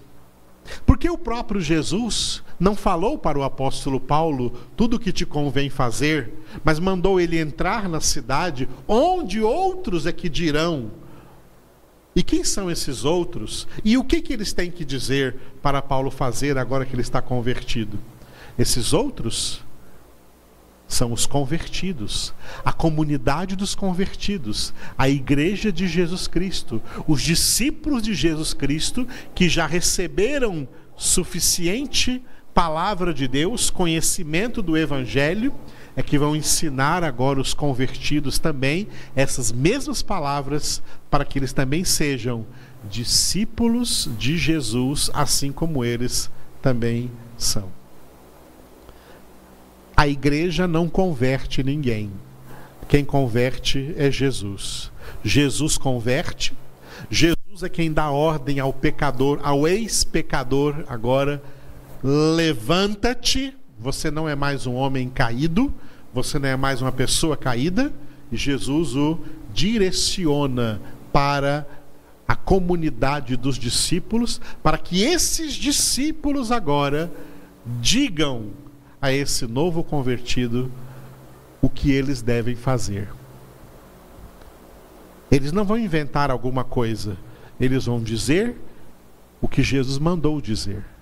Porque 0.85 1.09
o 1.09 1.17
próprio 1.17 1.59
Jesus 1.59 2.41
não 2.59 2.75
falou 2.75 3.17
para 3.17 3.37
o 3.37 3.43
apóstolo 3.43 3.99
Paulo 3.99 4.53
tudo 4.75 4.95
o 4.95 4.99
que 4.99 5.11
te 5.11 5.25
convém 5.25 5.69
fazer, 5.69 6.33
mas 6.63 6.79
mandou 6.79 7.19
ele 7.19 7.37
entrar 7.37 7.89
na 7.89 7.99
cidade 7.99 8.67
onde 8.87 9.41
outros 9.41 10.05
é 10.05 10.11
que 10.11 10.29
dirão. 10.29 10.91
E 12.15 12.21
quem 12.21 12.43
são 12.43 12.69
esses 12.69 13.05
outros? 13.05 13.67
E 13.83 13.97
o 13.97 14.03
que, 14.03 14.21
que 14.21 14.33
eles 14.33 14.53
têm 14.53 14.69
que 14.69 14.85
dizer 14.85 15.35
para 15.61 15.81
Paulo 15.81 16.11
fazer 16.11 16.57
agora 16.57 16.85
que 16.85 16.93
ele 16.93 17.01
está 17.01 17.21
convertido? 17.21 17.99
Esses 18.57 18.93
outros 18.93 19.63
são 20.87 21.11
os 21.11 21.25
convertidos, 21.25 22.33
a 22.63 22.71
comunidade 22.71 23.55
dos 23.55 23.73
convertidos, 23.73 24.73
a 24.95 25.09
igreja 25.09 25.71
de 25.71 25.87
Jesus 25.87 26.27
Cristo, 26.27 26.81
os 27.07 27.21
discípulos 27.21 28.03
de 28.03 28.13
Jesus 28.13 28.53
Cristo 28.53 29.07
que 29.33 29.49
já 29.49 29.65
receberam 29.65 30.67
suficiente 30.95 32.21
palavra 32.53 33.13
de 33.13 33.27
Deus, 33.27 33.69
conhecimento 33.69 34.61
do 34.61 34.77
Evangelho, 34.77 35.53
é 35.95 36.01
que 36.01 36.17
vão 36.17 36.35
ensinar 36.35 37.03
agora 37.03 37.39
os 37.39 37.53
convertidos 37.53 38.39
também 38.39 38.87
essas 39.15 39.51
mesmas 39.51 40.01
palavras, 40.01 40.81
para 41.09 41.25
que 41.25 41.39
eles 41.39 41.53
também 41.53 41.83
sejam 41.83 42.45
discípulos 42.89 44.09
de 44.17 44.37
Jesus, 44.37 45.09
assim 45.13 45.51
como 45.51 45.85
eles 45.85 46.29
também 46.61 47.11
são. 47.37 47.69
A 49.95 50.07
igreja 50.07 50.67
não 50.67 50.89
converte 50.89 51.63
ninguém. 51.63 52.11
Quem 52.87 53.05
converte 53.05 53.93
é 53.95 54.11
Jesus. 54.11 54.91
Jesus 55.23 55.77
converte. 55.77 56.53
Jesus 57.09 57.37
é 57.61 57.69
quem 57.69 57.93
dá 57.93 58.09
ordem 58.09 58.59
ao 58.59 58.73
pecador, 58.73 59.39
ao 59.43 59.67
ex-pecador 59.67 60.83
agora 60.87 61.41
Levanta-te, 62.03 63.55
você 63.79 64.11
não 64.11 64.27
é 64.27 64.35
mais 64.35 64.67
um 64.67 64.73
homem 64.73 65.09
caído, 65.09 65.73
você 66.13 66.37
não 66.37 66.49
é 66.49 66.57
mais 66.57 66.81
uma 66.81 66.91
pessoa 66.91 67.37
caída, 67.37 67.93
e 68.29 68.35
Jesus 68.35 68.93
o 68.93 69.19
direciona 69.53 70.81
para 71.13 71.65
a 72.27 72.35
comunidade 72.35 73.37
dos 73.37 73.57
discípulos, 73.57 74.41
para 74.61 74.77
que 74.77 75.03
esses 75.03 75.53
discípulos 75.53 76.51
agora 76.51 77.09
digam 77.79 78.51
a 79.01 79.11
esse 79.11 79.47
novo 79.47 79.81
convertido 79.81 80.69
o 81.61 81.69
que 81.69 81.91
eles 81.91 82.21
devem 82.21 82.55
fazer. 82.55 83.09
Eles 85.31 85.53
não 85.53 85.63
vão 85.63 85.77
inventar 85.77 86.29
alguma 86.29 86.65
coisa, 86.65 87.15
eles 87.59 87.85
vão 87.85 88.03
dizer 88.03 88.57
o 89.41 89.47
que 89.47 89.63
Jesus 89.63 89.97
mandou 89.97 90.41
dizer. 90.41 90.92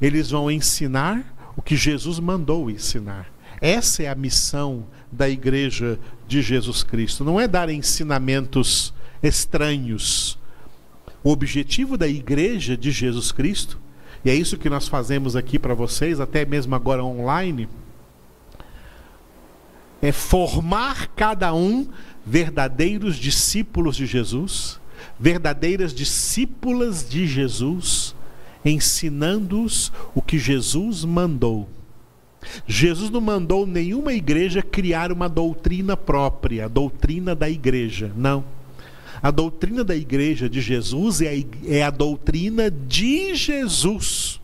Eles 0.00 0.30
vão 0.30 0.50
ensinar 0.50 1.52
o 1.56 1.62
que 1.62 1.76
Jesus 1.76 2.18
mandou 2.18 2.70
ensinar. 2.70 3.32
Essa 3.60 4.02
é 4.02 4.08
a 4.08 4.14
missão 4.14 4.86
da 5.10 5.28
igreja 5.28 5.98
de 6.26 6.42
Jesus 6.42 6.82
Cristo. 6.82 7.24
Não 7.24 7.40
é 7.40 7.46
dar 7.46 7.70
ensinamentos 7.70 8.92
estranhos. 9.22 10.38
O 11.22 11.30
objetivo 11.30 11.96
da 11.96 12.08
igreja 12.08 12.76
de 12.76 12.90
Jesus 12.90 13.30
Cristo, 13.30 13.78
e 14.24 14.30
é 14.30 14.34
isso 14.34 14.58
que 14.58 14.70
nós 14.70 14.88
fazemos 14.88 15.36
aqui 15.36 15.58
para 15.58 15.74
vocês, 15.74 16.18
até 16.18 16.44
mesmo 16.44 16.74
agora 16.74 17.04
online, 17.04 17.68
é 20.00 20.10
formar 20.10 21.08
cada 21.14 21.54
um 21.54 21.86
verdadeiros 22.26 23.16
discípulos 23.16 23.96
de 23.96 24.06
Jesus, 24.06 24.80
verdadeiras 25.18 25.94
discípulas 25.94 27.08
de 27.08 27.26
Jesus, 27.26 28.16
ensinando-os 28.64 29.92
o 30.14 30.22
que 30.22 30.38
Jesus 30.38 31.04
mandou. 31.04 31.68
Jesus 32.66 33.10
não 33.10 33.20
mandou 33.20 33.66
nenhuma 33.66 34.12
igreja 34.12 34.62
criar 34.62 35.12
uma 35.12 35.28
doutrina 35.28 35.96
própria, 35.96 36.64
a 36.64 36.68
doutrina 36.68 37.34
da 37.34 37.48
igreja. 37.48 38.10
Não. 38.16 38.44
A 39.22 39.30
doutrina 39.30 39.84
da 39.84 39.94
igreja 39.94 40.48
de 40.48 40.60
Jesus 40.60 41.20
é 41.20 41.28
a, 41.28 41.44
é 41.64 41.82
a 41.82 41.90
doutrina 41.90 42.70
de 42.70 43.34
Jesus. 43.36 44.40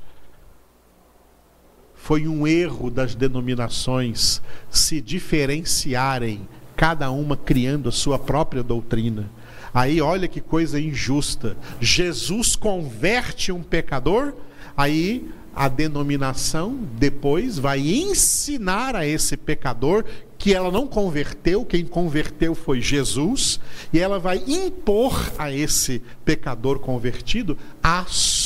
Foi 1.96 2.28
um 2.28 2.46
erro 2.46 2.88
das 2.88 3.14
denominações 3.14 4.40
se 4.70 5.00
diferenciarem, 5.00 6.48
cada 6.76 7.10
uma 7.10 7.36
criando 7.36 7.88
a 7.88 7.92
sua 7.92 8.18
própria 8.18 8.62
doutrina. 8.62 9.28
Aí 9.72 10.00
olha 10.00 10.28
que 10.28 10.40
coisa 10.40 10.80
injusta. 10.80 11.56
Jesus 11.80 12.56
converte 12.56 13.52
um 13.52 13.62
pecador, 13.62 14.34
aí 14.76 15.28
a 15.54 15.68
denominação 15.68 16.78
depois 16.98 17.58
vai 17.58 17.80
ensinar 17.80 18.94
a 18.94 19.06
esse 19.06 19.36
pecador 19.36 20.04
que 20.38 20.54
ela 20.54 20.70
não 20.70 20.86
converteu, 20.86 21.64
quem 21.64 21.84
converteu 21.84 22.54
foi 22.54 22.80
Jesus, 22.80 23.58
e 23.92 23.98
ela 23.98 24.20
vai 24.20 24.40
impor 24.46 25.32
a 25.36 25.50
esse 25.52 26.00
pecador 26.24 26.78
convertido 26.78 27.58
a 27.82 28.04
sua 28.06 28.37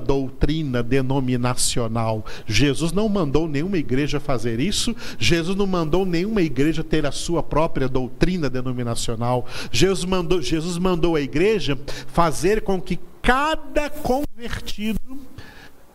doutrina 0.00 0.82
denominacional. 0.82 2.24
Jesus 2.46 2.92
não 2.92 3.08
mandou 3.08 3.48
nenhuma 3.48 3.78
igreja 3.78 4.20
fazer 4.20 4.60
isso, 4.60 4.94
Jesus 5.18 5.56
não 5.56 5.66
mandou 5.66 6.04
nenhuma 6.06 6.42
igreja 6.42 6.82
ter 6.82 7.06
a 7.06 7.12
sua 7.12 7.42
própria 7.42 7.88
doutrina 7.88 8.48
denominacional. 8.50 9.46
Jesus 9.70 10.04
mandou, 10.04 10.40
Jesus 10.40 10.78
mandou 10.78 11.16
a 11.16 11.20
igreja 11.20 11.78
fazer 12.06 12.62
com 12.62 12.80
que 12.80 12.98
cada 13.22 13.88
convertido 13.88 15.18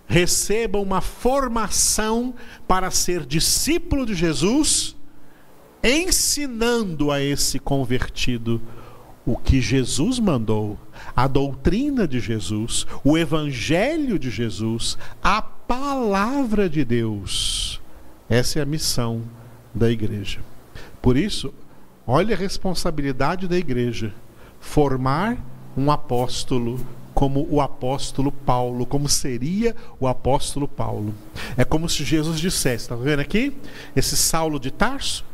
receba 0.07 0.79
uma 0.79 1.01
formação 1.01 2.33
para 2.67 2.89
ser 2.89 3.25
discípulo 3.25 4.05
de 4.05 4.15
Jesus, 4.15 4.95
ensinando 5.83 7.11
a 7.11 7.21
esse 7.21 7.59
convertido 7.59 8.59
o 9.23 9.37
que 9.37 9.61
Jesus 9.61 10.17
mandou, 10.17 10.79
a 11.19 11.27
doutrina 11.27 12.07
de 12.07 12.17
Jesus, 12.17 12.87
o 13.03 13.17
evangelho 13.17 14.17
de 14.17 14.29
Jesus, 14.29 14.97
a 15.21 15.41
palavra 15.41 16.69
de 16.69 16.85
Deus. 16.85 17.81
Essa 18.29 18.59
é 18.59 18.61
a 18.61 18.65
missão 18.65 19.23
da 19.75 19.91
igreja. 19.91 20.39
Por 21.01 21.17
isso, 21.17 21.53
olha 22.07 22.33
a 22.33 22.39
responsabilidade 22.39 23.49
da 23.49 23.57
igreja: 23.57 24.13
formar 24.61 25.37
um 25.75 25.91
apóstolo 25.91 26.79
como 27.13 27.45
o 27.51 27.59
apóstolo 27.59 28.31
Paulo, 28.31 28.85
como 28.85 29.09
seria 29.09 29.75
o 29.99 30.07
apóstolo 30.07 30.69
Paulo. 30.69 31.13
É 31.57 31.65
como 31.65 31.89
se 31.89 32.05
Jesus 32.05 32.39
dissesse: 32.39 32.85
está 32.85 32.95
vendo 32.95 33.19
aqui? 33.19 33.57
Esse 33.93 34.15
Saulo 34.15 34.57
de 34.57 34.71
Tarso 34.71 35.25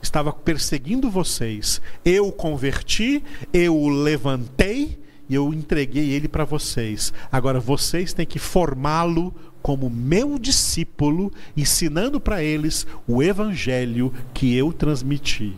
estava 0.00 0.32
perseguindo 0.32 1.10
vocês. 1.10 1.82
Eu 2.04 2.28
o 2.28 2.32
converti, 2.32 3.24
eu 3.52 3.76
o 3.76 3.88
levantei 3.88 5.02
e 5.28 5.34
eu 5.34 5.52
entreguei 5.52 6.10
ele 6.10 6.28
para 6.28 6.44
vocês. 6.44 7.12
Agora 7.30 7.60
vocês 7.60 8.12
têm 8.12 8.26
que 8.26 8.38
formá-lo 8.38 9.34
como 9.62 9.88
meu 9.88 10.38
discípulo, 10.38 11.32
ensinando 11.56 12.20
para 12.20 12.42
eles 12.42 12.86
o 13.06 13.22
evangelho 13.22 14.12
que 14.34 14.54
eu 14.56 14.72
transmiti 14.72 15.54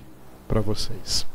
para 0.46 0.60
vocês. 0.60 1.26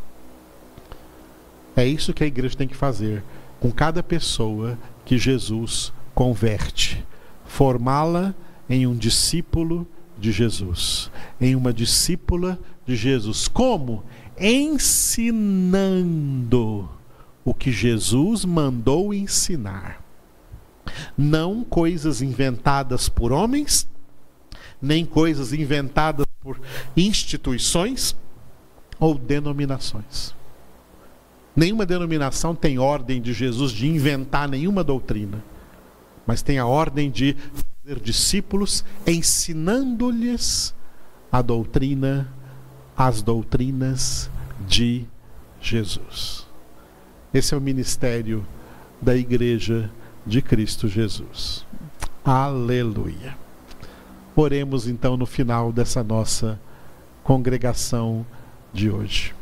É 1.76 1.86
isso 1.86 2.14
que 2.14 2.24
a 2.24 2.28
igreja 2.28 2.56
tem 2.56 2.68
que 2.68 2.76
fazer 2.76 3.24
com 3.60 3.72
cada 3.72 4.04
pessoa 4.04 4.78
que 5.04 5.18
Jesus 5.18 5.92
converte, 6.14 7.04
formá-la 7.46 8.36
em 8.70 8.86
um 8.86 8.96
discípulo 8.96 9.88
de 10.18 10.32
Jesus, 10.32 11.10
em 11.42 11.56
uma 11.56 11.74
discípula 11.74 12.60
de 12.86 12.96
Jesus. 12.96 13.48
Como? 13.48 14.04
Ensinando 14.40 15.40
o 17.50 17.54
que 17.56 17.72
Jesus 17.72 18.46
mandou 18.46 19.12
ensinar. 19.12 20.06
Não 21.18 21.64
coisas 21.64 22.22
inventadas 22.22 23.10
por 23.10 23.32
homens, 23.32 23.90
nem 24.80 25.04
coisas 25.04 25.52
inventadas 25.52 26.28
por 26.44 26.62
instituições 26.96 28.16
ou 29.00 29.18
denominações. 29.18 30.36
Nenhuma 31.56 31.88
denominação 31.88 32.54
tem 32.54 32.78
ordem 32.78 33.20
de 33.20 33.34
Jesus 33.34 33.72
de 33.72 33.88
inventar 33.88 34.48
nenhuma 34.48 34.84
doutrina, 34.84 35.44
mas 36.28 36.44
tem 36.44 36.60
a 36.60 36.68
ordem 36.68 37.10
de 37.10 37.36
fazer 37.84 38.00
discípulos, 38.00 38.86
ensinando-lhes 39.08 40.76
a 41.32 41.42
doutrina, 41.42 42.32
as 42.96 43.24
doutrinas 43.24 44.30
de 44.68 45.08
Jesus. 45.60 46.49
Esse 47.32 47.54
é 47.54 47.58
o 47.58 47.62
ministério 47.62 48.44
da 49.00 49.16
Igreja 49.16 49.92
de 50.26 50.42
Cristo 50.42 50.88
Jesus. 50.88 51.64
Aleluia. 52.26 53.38
Oremos 54.36 54.88
então 54.88 55.16
no 55.16 55.28
final 55.28 55.72
dessa 55.72 56.04
nossa 56.04 56.60
congregação 57.24 58.26
de 58.74 58.90
hoje. 58.90 59.36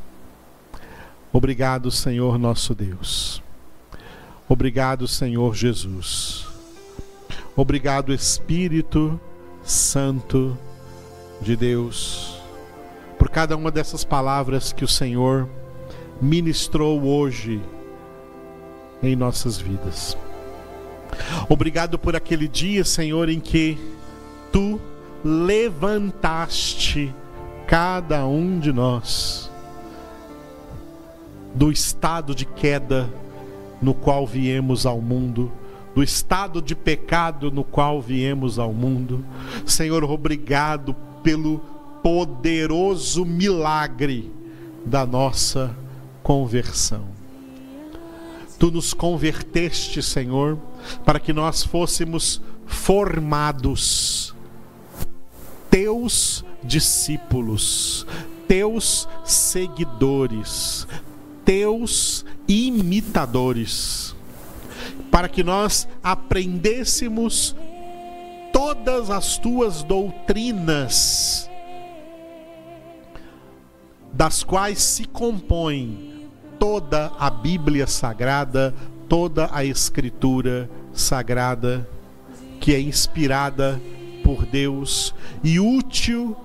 Obrigado, 1.32 1.89
Senhor 1.89 2.38
nosso 2.38 2.76
Deus. 2.76 3.41
Obrigado, 4.50 5.08
Senhor 5.08 5.56
Jesus. 5.56 6.45
Obrigado, 7.56 8.13
Espírito 8.13 9.17
Santo 9.63 10.58
de 11.41 11.56
Deus, 11.56 12.38
por 13.17 13.30
cada 13.30 13.56
uma 13.56 13.71
dessas 13.71 14.04
palavras 14.04 14.73
que 14.73 14.84
o 14.84 14.88
Senhor 14.88 15.47
ministrou 16.21 17.04
hoje 17.04 17.62
em 19.02 19.16
nossas 19.16 19.58
vidas. 19.58 20.18
Obrigado 21.50 21.98
por 21.98 22.16
aquele 22.16 22.48
dia, 22.48 22.84
Senhor, 22.84 23.30
em 23.30 23.40
que 23.40 23.78
tu 24.52 24.80
levantaste 25.24 27.14
cada 27.66 28.26
um 28.26 28.60
de 28.60 28.72
nós 28.72 29.52
do 31.54 31.72
estado 31.72 32.36
de 32.36 32.46
queda 32.46 33.10
no 33.82 33.94
qual 33.94 34.28
viemos 34.28 34.86
ao 34.86 35.02
mundo, 35.02 35.52
do 35.96 36.04
estado 36.04 36.62
de 36.62 36.76
pecado 36.76 37.50
no 37.52 37.64
qual 37.64 38.00
viemos 38.00 38.60
ao 38.60 38.72
mundo. 38.72 39.26
Senhor, 39.66 40.04
obrigado 40.04 40.96
pelo 41.24 41.60
poderoso 42.04 43.26
milagre 43.26 44.32
da 44.86 45.06
nossa 45.06 45.76
conversão. 46.22 47.16
Tu 48.60 48.72
nos 48.72 48.93
converteste, 48.93 50.02
Senhor, 50.02 50.58
para 51.06 51.20
que 51.20 51.32
nós 51.32 51.63
fôssemos 51.63 52.41
formados, 52.65 54.34
teus 55.70 56.43
discípulos, 56.63 58.06
teus 58.48 59.08
seguidores, 59.24 60.88
teus 61.46 62.26
imitadores, 62.48 64.15
para 65.12 65.30
que 65.30 65.43
nós 65.43 65.88
aprendêssemos 66.02 67.56
todas 68.52 69.12
as 69.12 69.38
tuas 69.38 69.84
doutrinas, 69.84 71.48
das 74.12 74.43
quais 74.43 74.80
se 74.80 75.06
compõe 75.06 76.16
toda 76.60 77.12
a 77.20 77.30
Bíblia 77.30 77.88
Sagrada, 77.88 78.74
toda 79.08 79.50
a 79.52 79.63
Escritura 79.63 80.70
Sagrada, 80.93 81.88
que 82.60 82.74
é 82.74 82.80
inspirada 82.80 83.80
por 84.24 84.46
Deus 84.46 85.13
e 85.43 85.60
útil 85.60 86.36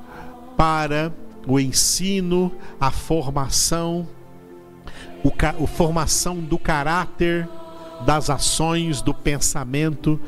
para 0.56 1.12
o 1.46 1.58
ensino, 1.58 2.52
a 2.80 2.90
formação, 2.90 4.06
o, 5.24 5.32
a 5.44 5.66
formação 5.66 6.38
do 6.40 6.58
caráter, 6.58 7.48
das 8.06 8.30
ações, 8.30 9.00
do 9.00 9.12
pensamento 9.14 10.20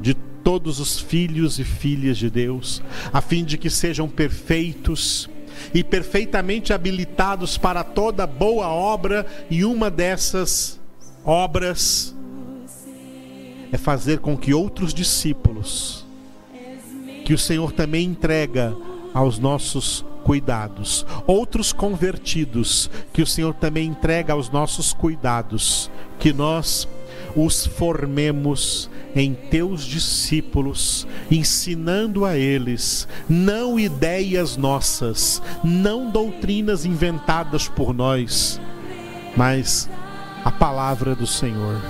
de 0.00 0.14
todos 0.14 0.80
os 0.80 0.98
filhos 0.98 1.58
e 1.58 1.64
filhas 1.64 2.16
de 2.16 2.30
Deus, 2.30 2.82
a 3.12 3.20
fim 3.20 3.44
de 3.44 3.58
que 3.58 3.68
sejam 3.68 4.08
perfeitos 4.08 5.28
e 5.72 5.82
perfeitamente 5.84 6.72
habilitados 6.72 7.56
para 7.58 7.82
toda 7.84 8.26
boa 8.26 8.68
obra, 8.68 9.26
e 9.50 9.64
uma 9.64 9.90
dessas 9.90 10.78
obras 11.24 12.14
é 13.72 13.78
fazer 13.78 14.18
com 14.18 14.36
que 14.36 14.52
outros 14.52 14.92
discípulos, 14.92 16.04
que 17.24 17.34
o 17.34 17.38
Senhor 17.38 17.72
também 17.72 18.06
entrega 18.06 18.76
aos 19.14 19.38
nossos 19.38 20.04
cuidados, 20.24 21.06
outros 21.26 21.72
convertidos, 21.72 22.90
que 23.12 23.22
o 23.22 23.26
Senhor 23.26 23.54
também 23.54 23.88
entrega 23.88 24.32
aos 24.32 24.50
nossos 24.50 24.92
cuidados, 24.92 25.90
que 26.18 26.32
nós 26.32 26.88
os 27.34 27.66
formemos 27.66 28.90
em 29.14 29.34
teus 29.34 29.84
discípulos, 29.84 31.06
ensinando 31.30 32.24
a 32.24 32.36
eles 32.36 33.08
não 33.28 33.78
ideias 33.78 34.56
nossas, 34.56 35.42
não 35.64 36.10
doutrinas 36.10 36.84
inventadas 36.84 37.68
por 37.68 37.92
nós, 37.92 38.60
mas 39.36 39.88
a 40.44 40.50
palavra 40.50 41.14
do 41.14 41.26
Senhor, 41.26 41.80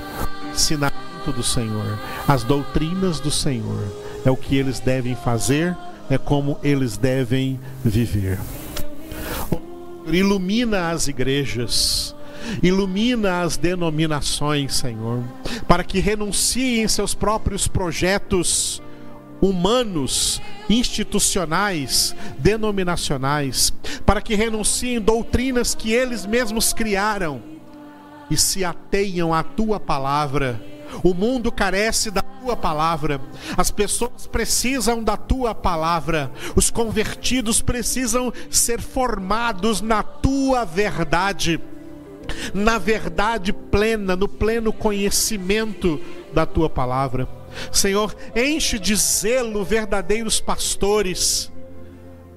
ensinamento 0.53 1.33
do 1.35 1.43
Senhor, 1.43 1.99
as 2.27 2.43
doutrinas 2.45 3.21
do 3.21 3.31
Senhor. 3.31 3.85
É 4.25 4.31
o 4.31 4.37
que 4.37 4.57
eles 4.57 4.81
devem 4.81 5.15
fazer, 5.15 5.77
é 6.11 6.19
como 6.19 6.59
eles 6.63 6.97
devem 6.97 7.59
viver. 7.83 8.39
Ilumina 10.07 10.91
as 10.91 11.09
igrejas, 11.09 12.15
ilumina 12.63 13.43
as 13.43 13.57
denominações, 13.57 14.75
Senhor, 14.75 15.23
para 15.67 15.85
que 15.85 16.01
renunciem 16.01 16.87
seus 16.89 17.15
próprios 17.15 17.67
projetos 17.69 18.83
humanos, 19.41 20.41
institucionais, 20.69 22.15
denominacionais, 22.39 23.73
para 24.05 24.21
que 24.21 24.35
renunciem 24.35 25.01
doutrinas 25.01 25.75
que 25.75 25.93
eles 25.93 26.27
mesmos 26.27 26.73
criaram 26.73 27.43
e 28.31 28.37
se 28.37 28.65
ateiam 28.65 29.33
à 29.35 29.43
tua 29.43 29.81
palavra. 29.81 30.61
O 31.03 31.15
mundo 31.15 31.53
carece 31.53 32.11
da 32.11 32.21
tua 32.21 32.57
palavra, 32.57 33.21
as 33.57 33.71
pessoas 33.71 34.27
precisam 34.27 35.05
da 35.05 35.17
tua 35.17 35.55
palavra, 35.55 36.33
os 36.57 36.69
convertidos 36.69 37.63
precisam 37.63 38.33
ser 38.51 38.81
formados 38.81 39.81
na 39.81 40.03
tua 40.03 40.65
verdade, 40.65 41.61
na 42.55 42.79
verdade 42.79 43.53
plena, 43.53 44.17
no 44.17 44.29
pleno 44.29 44.73
conhecimento 44.73 46.01
da 46.33 46.47
tua 46.47 46.69
palavra. 46.69 47.29
Senhor, 47.73 48.15
enche 48.35 48.79
de 48.79 48.95
zelo 48.95 49.65
verdadeiros 49.65 50.41
pastores, 50.41 51.51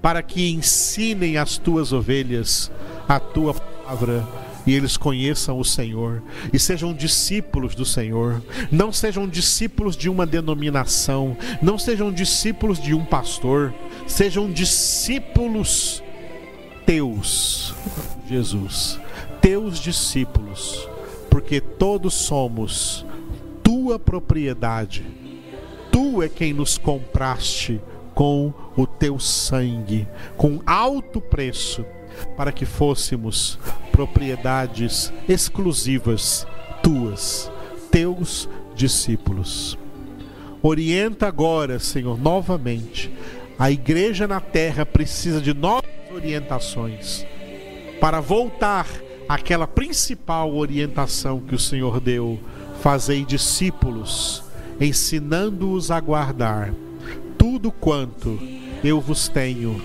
para 0.02 0.22
que 0.22 0.50
ensinem 0.50 1.38
as 1.38 1.58
tuas 1.58 1.94
ovelhas 1.94 2.72
a 3.08 3.20
tua 3.20 3.54
palavra 3.54 4.28
e 4.66 4.74
eles 4.74 4.98
conheçam 4.98 5.60
o 5.60 5.66
Senhor 5.66 6.22
e 6.52 6.60
sejam 6.60 6.94
discípulos 6.94 7.76
do 7.76 7.86
Senhor, 7.86 8.42
não 8.72 8.92
sejam 8.92 9.28
discípulos 9.28 9.96
de 9.96 10.10
uma 10.10 10.26
denominação, 10.26 11.38
não 11.62 11.78
sejam 11.78 12.12
discípulos 12.12 12.82
de 12.82 12.94
um 12.94 13.04
pastor, 13.04 13.74
sejam 14.08 14.52
discípulos 14.52 16.02
teus, 16.86 17.74
Jesus, 18.28 19.00
teus 19.44 19.78
discípulos, 19.78 20.90
porque 21.30 21.60
todos 21.60 22.14
somos 22.14 23.06
tua 23.62 24.00
propriedade. 24.00 25.06
Tu 25.92 26.24
é 26.24 26.30
quem 26.30 26.54
nos 26.54 26.78
compraste 26.78 27.82
com 28.16 28.54
o 28.78 28.88
teu 28.88 29.20
sangue, 29.20 30.08
com 30.38 30.62
alto 30.66 31.20
preço 31.20 31.86
para 32.38 32.54
que 32.54 32.66
fôssemos 32.66 33.60
propriedades 33.92 35.12
exclusivas 35.28 36.48
tuas, 36.82 37.52
teus 37.92 38.48
discípulos. 38.74 39.78
Orienta 40.62 41.28
agora, 41.28 41.80
Senhor, 41.80 42.18
novamente. 42.18 43.12
A 43.60 43.70
igreja 43.70 44.26
na 44.26 44.40
terra 44.40 44.86
precisa 44.86 45.42
de 45.42 45.54
novas 45.54 45.92
orientações 46.16 47.26
para 48.00 48.22
voltar 48.22 48.88
àquela 49.28 49.68
principal 49.68 50.56
orientação 50.56 51.40
que 51.40 51.56
o 51.56 51.60
Senhor 51.60 52.00
deu: 52.00 52.40
fazei 52.82 53.26
discípulos, 53.26 54.44
ensinando-os 54.80 55.92
a 55.92 56.00
guardar 56.00 56.74
tudo 57.38 57.72
quanto 57.72 58.40
eu 58.84 59.00
vos 59.00 59.28
tenho 59.28 59.82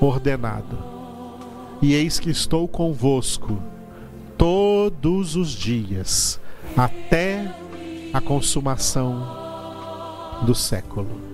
ordenado 0.00 0.98
e 1.80 1.94
eis 1.94 2.18
que 2.18 2.30
estou 2.30 2.66
convosco 2.66 3.60
todos 4.36 5.36
os 5.36 5.50
dias, 5.50 6.40
até 6.76 7.54
a 8.12 8.20
consumação 8.20 9.26
do 10.42 10.54
século. 10.54 11.27